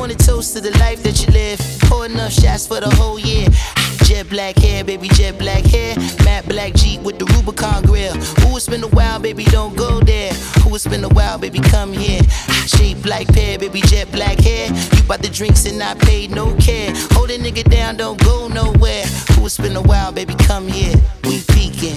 If 0.03 0.09
want 0.09 0.21
a 0.21 0.25
toast 0.25 0.53
to 0.53 0.59
the 0.59 0.77
life 0.79 1.01
that 1.03 1.25
you 1.25 1.31
live, 1.31 1.61
pour 1.83 2.05
enough 2.05 2.33
shots 2.33 2.67
for 2.67 2.81
the 2.81 2.89
whole 2.95 3.17
year. 3.17 3.47
Jet 4.03 4.29
black 4.29 4.57
hair, 4.57 4.83
baby, 4.83 5.07
jet 5.07 5.39
black 5.39 5.63
hair. 5.63 5.95
Matte 6.25 6.45
black 6.45 6.73
Jeep 6.73 6.99
with 7.03 7.19
the 7.19 7.25
Rubicon 7.33 7.83
grill. 7.83 8.13
Ooh, 8.43 8.57
it's 8.57 8.67
been 8.67 8.83
a 8.83 8.89
while, 8.89 9.21
baby, 9.21 9.45
don't 9.45 9.77
go 9.77 10.01
there. 10.01 10.33
Ooh, 10.67 10.75
it's 10.75 10.85
been 10.85 11.05
a 11.05 11.09
while, 11.09 11.37
baby, 11.37 11.61
come 11.61 11.93
here. 11.93 12.21
Shape 12.67 13.05
like 13.05 13.29
pear, 13.29 13.57
baby, 13.57 13.79
jet 13.79 14.11
black 14.11 14.39
hair. 14.39 14.67
You 14.67 15.03
bought 15.03 15.21
the 15.21 15.29
drinks 15.29 15.65
and 15.67 15.81
I 15.81 15.95
paid 15.95 16.31
no 16.31 16.53
care. 16.57 16.91
Hold 17.11 17.29
a 17.29 17.37
nigga 17.37 17.63
down, 17.71 17.95
don't 17.95 18.21
go 18.25 18.49
nowhere. 18.49 19.05
Ooh, 19.39 19.45
it's 19.45 19.57
been 19.57 19.77
a 19.77 19.81
while, 19.81 20.11
baby, 20.11 20.35
come 20.35 20.67
here. 20.67 20.95
We 21.23 21.39
peeking. 21.47 21.95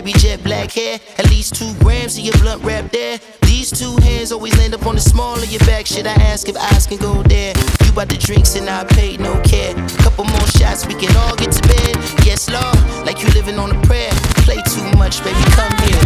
Baby, 0.00 0.18
jet 0.18 0.42
black 0.42 0.72
hair. 0.72 0.98
At 1.18 1.28
least 1.30 1.54
two 1.54 1.72
grams 1.80 2.16
of 2.16 2.24
your 2.24 2.36
blunt 2.38 2.62
wrap 2.64 2.90
there. 2.90 3.18
These 3.42 3.70
two 3.70 3.96
hands 4.02 4.32
always 4.32 4.56
land 4.56 4.74
up 4.74 4.86
on 4.86 4.94
the 4.94 5.00
small 5.00 5.36
of 5.36 5.50
your 5.50 5.60
back. 5.60 5.86
Should 5.86 6.06
I 6.06 6.14
ask 6.14 6.48
if 6.48 6.56
eyes 6.56 6.86
can 6.86 6.98
go 6.98 7.22
there? 7.24 7.52
You 7.84 7.92
bought 7.92 8.08
the 8.08 8.16
drinks 8.16 8.56
and 8.56 8.68
I 8.68 8.84
paid 8.84 9.20
no 9.20 9.40
care. 9.42 9.74
Couple 9.98 10.24
more 10.24 10.46
shots, 10.58 10.86
we 10.86 10.94
can 10.94 11.14
all 11.16 11.36
get 11.36 11.52
to 11.52 11.62
bed. 11.62 11.96
Yes, 12.24 12.48
Lord, 12.48 12.78
like 13.04 13.22
you 13.22 13.28
living 13.30 13.58
on 13.58 13.76
a 13.76 13.80
prayer. 13.82 14.10
Play 14.46 14.60
too 14.72 14.88
much, 14.96 15.22
baby, 15.22 15.44
come 15.52 15.76
here. 15.84 15.99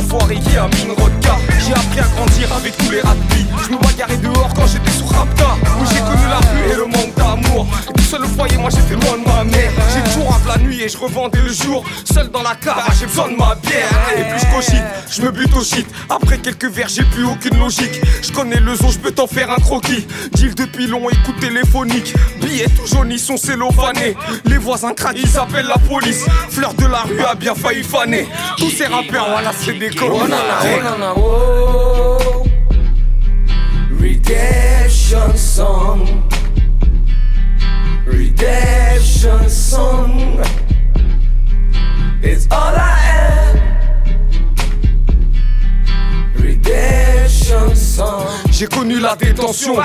Enfoiré 0.00 0.36
qui 0.36 0.56
a 0.56 0.66
mis 0.68 0.82
une 0.84 0.92
rodka. 0.92 1.36
J'ai 1.58 1.72
appris 1.72 2.00
à 2.00 2.08
grandir 2.16 2.52
avec 2.56 2.76
tous 2.76 2.90
les 2.90 3.00
rugby. 3.00 3.46
Je 3.64 3.70
me 3.72 3.78
bagarrais 3.78 4.16
dehors 4.16 4.52
quand 4.54 4.66
j'étais 4.66 4.90
sous 4.90 5.06
Rapta. 5.06 5.56
Où 5.80 5.84
j'ai 5.86 6.00
connu 6.00 6.26
la 6.28 6.40
rue 6.48 6.72
et 6.72 6.76
le 6.76 6.86
manque 6.86 7.14
d'amour. 7.16 7.66
Tout 7.94 8.02
seul 8.02 8.24
au 8.24 8.28
foyer, 8.28 8.56
moi 8.56 8.70
j'étais 8.70 8.94
loin 8.94 9.18
nuit 10.80 10.84
et 10.84 10.88
je 10.88 10.96
revendais 10.96 11.40
le 11.40 11.52
jour. 11.52 11.84
Seul 12.04 12.30
dans 12.30 12.42
la 12.42 12.54
cave, 12.54 12.82
ah, 12.86 12.92
j'ai 12.98 13.06
besoin 13.06 13.30
de 13.30 13.36
ma 13.36 13.54
bière. 13.56 13.88
Et 14.16 14.22
plus 14.24 14.40
je 14.40 14.70
shit, 14.70 14.82
je 15.10 15.22
me 15.22 15.30
bute 15.30 15.54
au 15.56 15.64
shit. 15.64 15.86
Après 16.08 16.38
quelques 16.38 16.66
verres, 16.66 16.88
j'ai 16.88 17.04
plus 17.04 17.24
aucune 17.24 17.58
logique. 17.58 18.00
Je 18.22 18.32
connais 18.32 18.60
le 18.60 18.76
son, 18.76 18.88
je 18.88 18.98
peux 18.98 19.10
t'en 19.10 19.26
faire 19.26 19.50
un 19.50 19.56
croquis. 19.56 20.06
Deal 20.32 20.54
de 20.54 20.64
pilon, 20.64 21.08
écoute 21.10 21.40
téléphonique. 21.40 22.14
Billets 22.40 22.66
tout 22.68 22.86
jaunes, 22.86 23.10
ils 23.10 23.18
sont 23.18 23.36
cellophanés. 23.36 24.16
Les 24.44 24.58
voisins 24.58 24.94
craquent, 24.94 25.18
ils 25.22 25.38
appellent 25.38 25.66
la 25.66 25.78
police. 25.78 26.24
Fleur 26.50 26.74
de 26.74 26.86
la 26.86 27.02
rue 27.02 27.22
a 27.22 27.34
bien 27.34 27.54
failli 27.54 27.82
faner. 27.82 28.28
Tous 28.58 28.70
ces 28.70 28.86
rappeurs, 28.86 29.28
voilà, 29.30 29.52
c'est 29.52 29.78
des 29.78 29.90
colonnes. 29.90 30.34
Redemption 34.00 35.36
song. 35.36 36.06
Redemption 38.06 39.48
song. 39.48 40.40
It's 42.22 42.46
all 42.50 42.74
I 42.76 42.98
am. 43.16 43.58
Redemption 46.36 47.74
song. 47.74 48.26
J'ai 48.50 48.66
connu 48.66 49.00
la 49.00 49.16
détention, 49.16 49.76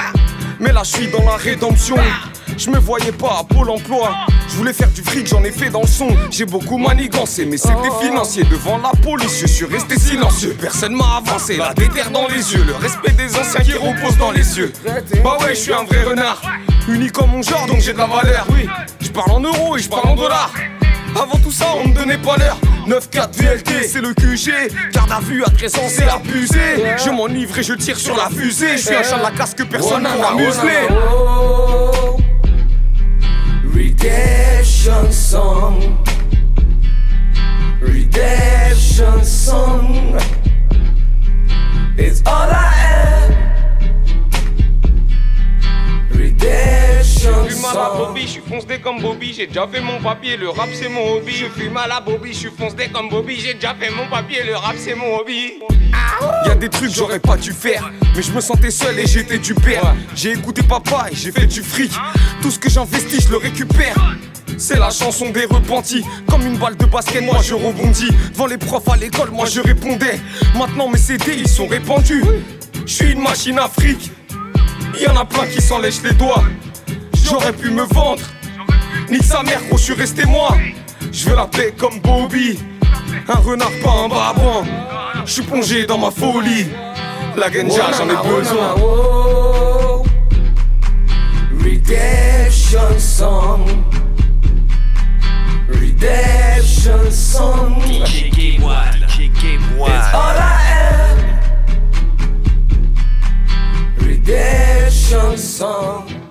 mais 0.59 0.71
là 0.71 0.81
je 0.83 0.97
suis 0.97 1.07
dans 1.07 1.23
la 1.23 1.37
rédemption. 1.37 1.95
Je 2.57 2.69
me 2.69 2.77
voyais 2.77 3.11
pas 3.11 3.39
à 3.39 3.43
Pôle 3.43 3.69
emploi. 3.69 4.11
Je 4.49 4.55
voulais 4.55 4.73
faire 4.73 4.89
du 4.89 5.01
fric, 5.01 5.27
j'en 5.27 5.43
ai 5.43 5.51
fait 5.51 5.69
dans 5.69 5.81
le 5.81 5.87
son. 5.87 6.07
J'ai 6.31 6.45
beaucoup 6.45 6.77
manigancé, 6.77 7.45
mais 7.45 7.57
c'était 7.57 7.91
financier. 8.01 8.43
Devant 8.45 8.77
la 8.77 8.91
police, 9.01 9.39
je 9.41 9.47
suis 9.47 9.65
resté 9.65 9.99
silencieux. 9.99 10.55
Personne 10.59 10.93
m'a 10.93 11.17
avancé, 11.17 11.57
la 11.57 11.73
déterre 11.73 12.11
dans 12.11 12.27
les 12.27 12.53
yeux. 12.53 12.63
Le 12.63 12.75
respect 12.75 13.11
des 13.11 13.35
anciens 13.37 13.61
qui 13.61 13.73
reposent 13.73 14.17
dans 14.17 14.31
les 14.31 14.43
cieux. 14.43 14.71
Bah 15.23 15.37
ouais, 15.41 15.55
je 15.55 15.59
suis 15.59 15.73
un 15.73 15.83
vrai 15.83 16.03
renard. 16.03 16.41
Unique 16.87 17.13
comme 17.13 17.31
mon 17.31 17.41
genre, 17.41 17.65
donc 17.67 17.79
j'ai 17.79 17.93
de 17.93 17.97
la 17.97 18.07
valeur. 18.07 18.45
Oui, 18.51 18.67
je 19.01 19.09
parle 19.09 19.31
en 19.31 19.39
euros 19.41 19.75
et 19.75 19.81
je 19.81 19.89
parle 19.89 20.07
en 20.07 20.15
dollars. 20.15 20.51
Avant 21.15 21.37
tout 21.37 21.51
ça, 21.51 21.67
on 21.81 21.87
me 21.87 21.93
donnait 21.93 22.17
pas 22.17 22.35
l'heure. 22.37 22.57
9-4 22.87 23.35
VLT, 23.35 23.87
c'est 23.87 24.01
le 24.01 24.13
QG. 24.13 24.51
Garde 24.91 25.11
à 25.11 25.19
vue 25.19 25.43
à 25.43 25.49
13 25.49 25.75
ans, 25.75 25.87
c'est 25.87 26.07
abusé. 26.09 26.59
Je 27.03 27.09
m'enivre 27.09 27.57
et 27.57 27.63
je 27.63 27.73
tire 27.73 27.97
sur 27.97 28.15
la 28.17 28.29
fusée. 28.29 28.77
Je 28.77 28.85
suis 28.85 28.95
un 28.95 29.03
chat 29.03 29.17
de 29.17 29.23
la 29.23 29.31
casse 29.31 29.53
que 29.53 29.63
personne 29.63 30.03
ne 30.03 30.09
pourra 30.09 30.35
museler. 30.35 30.87
Redemption 33.73 35.11
song. 35.11 35.97
Redemption 37.81 39.23
song. 39.23 40.17
It's 41.97 42.21
all 42.25 42.49
I 42.51 42.73
am. 42.91 43.33
Redemption 46.11 47.04
Je 47.25 47.53
fume 47.55 47.65
à 47.65 47.73
la. 47.73 47.89
Bobby, 47.97 48.21
je 48.21 48.27
suis 48.27 48.41
foncé 48.41 48.79
comme 48.83 49.01
Bobby, 49.01 49.33
j'ai 49.33 49.47
déjà 49.47 49.67
fait 49.67 49.81
mon 49.81 49.99
papier, 49.99 50.37
le 50.37 50.49
rap 50.49 50.69
c'est 50.73 50.89
mon 50.89 51.13
hobby. 51.13 51.33
Je 51.33 51.45
fume 51.45 51.77
à 51.77 51.87
la 51.87 51.99
Bobby, 51.99 52.33
je 52.33 52.37
suis 52.37 52.51
foncé 52.51 52.89
comme 52.93 53.09
Bobby, 53.09 53.39
j'ai 53.39 53.55
déjà 53.55 53.73
fait 53.73 53.89
mon 53.89 54.07
papier, 54.07 54.43
le 54.43 54.55
rap 54.55 54.75
c'est 54.77 54.95
mon 54.95 55.17
hobby. 55.17 55.53
Y'a 56.45 56.55
des 56.55 56.69
trucs 56.69 56.91
j'aurais 56.91 57.19
pas 57.19 57.35
dû 57.35 57.51
faire, 57.51 57.91
mais 58.15 58.21
je 58.21 58.31
me 58.31 58.41
sentais 58.41 58.71
seul 58.71 58.99
et 58.99 59.07
j'étais 59.07 59.39
du 59.39 59.55
père. 59.55 59.95
J'ai 60.15 60.33
écouté 60.33 60.61
papa 60.61 61.07
et 61.11 61.15
j'ai 61.15 61.31
fait 61.31 61.47
du 61.47 61.61
fric. 61.61 61.91
Tout 62.41 62.51
ce 62.51 62.59
que 62.59 62.69
j'investis, 62.69 63.25
je 63.25 63.31
le 63.31 63.37
récupère. 63.37 63.95
C'est 64.57 64.79
la 64.79 64.89
chanson 64.89 65.31
des 65.31 65.45
repentis. 65.45 66.03
Comme 66.29 66.45
une 66.45 66.57
balle 66.57 66.77
de 66.77 66.85
basket, 66.85 67.23
moi 67.23 67.39
je 67.43 67.55
rebondis. 67.55 68.11
Devant 68.31 68.45
les 68.45 68.57
profs 68.57 68.87
à 68.87 68.95
l'école, 68.95 69.31
moi 69.31 69.45
je 69.45 69.59
répondais. 69.61 70.19
Maintenant 70.55 70.89
mes 70.89 70.97
CD, 70.97 71.35
ils 71.37 71.49
sont 71.49 71.67
répandus. 71.67 72.23
Je 72.85 72.93
suis 72.93 73.11
une 73.11 73.21
machine 73.21 73.57
à 73.57 73.67
fric. 73.67 74.11
Y 74.99 75.07
en 75.07 75.17
a 75.17 75.25
plein 75.25 75.47
qui 75.47 75.61
s'en 75.61 75.79
lèchent 75.79 76.03
les 76.03 76.13
doigts. 76.13 76.43
J'aurais 77.27 77.53
pu 77.53 77.71
me 77.71 77.81
vendre. 77.83 78.21
Nique 79.09 79.23
sa 79.23 79.41
mère, 79.41 79.59
gros, 79.67 79.77
je 79.77 79.83
suis 79.83 79.93
resté 79.93 80.25
moi. 80.25 80.55
Je 81.11 81.27
veux 81.29 81.35
la 81.35 81.47
paix 81.47 81.73
comme 81.77 81.99
Bobby. 81.99 82.59
Un 83.27 83.33
renard, 83.35 83.71
pas 83.83 83.91
un 84.03 84.07
babouin. 84.07 84.63
Je 85.25 85.31
suis 85.31 85.41
plongé 85.41 85.85
dans 85.87 85.97
ma 85.97 86.11
folie. 86.11 86.67
La 87.35 87.51
genja, 87.51 87.91
j'en 87.97 88.07
ai 88.09 88.15
besoin. 88.27 88.75
Redemption 91.63 92.99
song. 92.99 93.65
Redemption 95.67 97.09
song. 97.11 97.81
It's 97.87 98.29
all 100.13 100.37
I 100.37 100.61
am. 100.71 101.17
Redemption 103.97 105.35
song. 105.37 106.24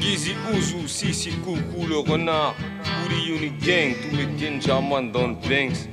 Gizzy 0.00 0.34
Ouzou, 0.52 0.88
Sissi 0.88 1.30
Coucou, 1.44 1.86
le 1.86 1.98
renard. 1.98 2.54
Woody 3.02 3.32
Unique 3.36 3.58
Gang, 3.62 3.94
tous 4.02 4.16
les 4.16 4.28
Genjaman 4.38 5.12
dans 5.12 5.26
le 5.28 5.34
Banks. 5.34 5.88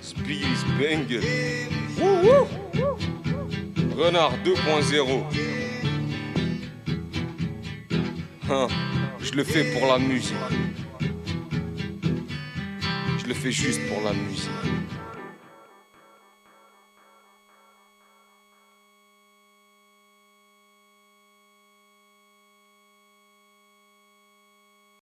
Speedy 0.00 0.46
Banger. 0.78 1.20
Renard 3.96 4.32
2.0. 4.44 5.24
Hein, 8.50 8.68
je 9.20 9.32
le 9.32 9.44
fais 9.44 9.64
pour 9.74 9.88
la 9.88 9.98
musique. 9.98 10.36
Je 13.18 13.26
le 13.26 13.34
fais 13.34 13.52
juste 13.52 13.80
pour 13.88 14.00
la 14.02 14.14
musique. 14.14 14.48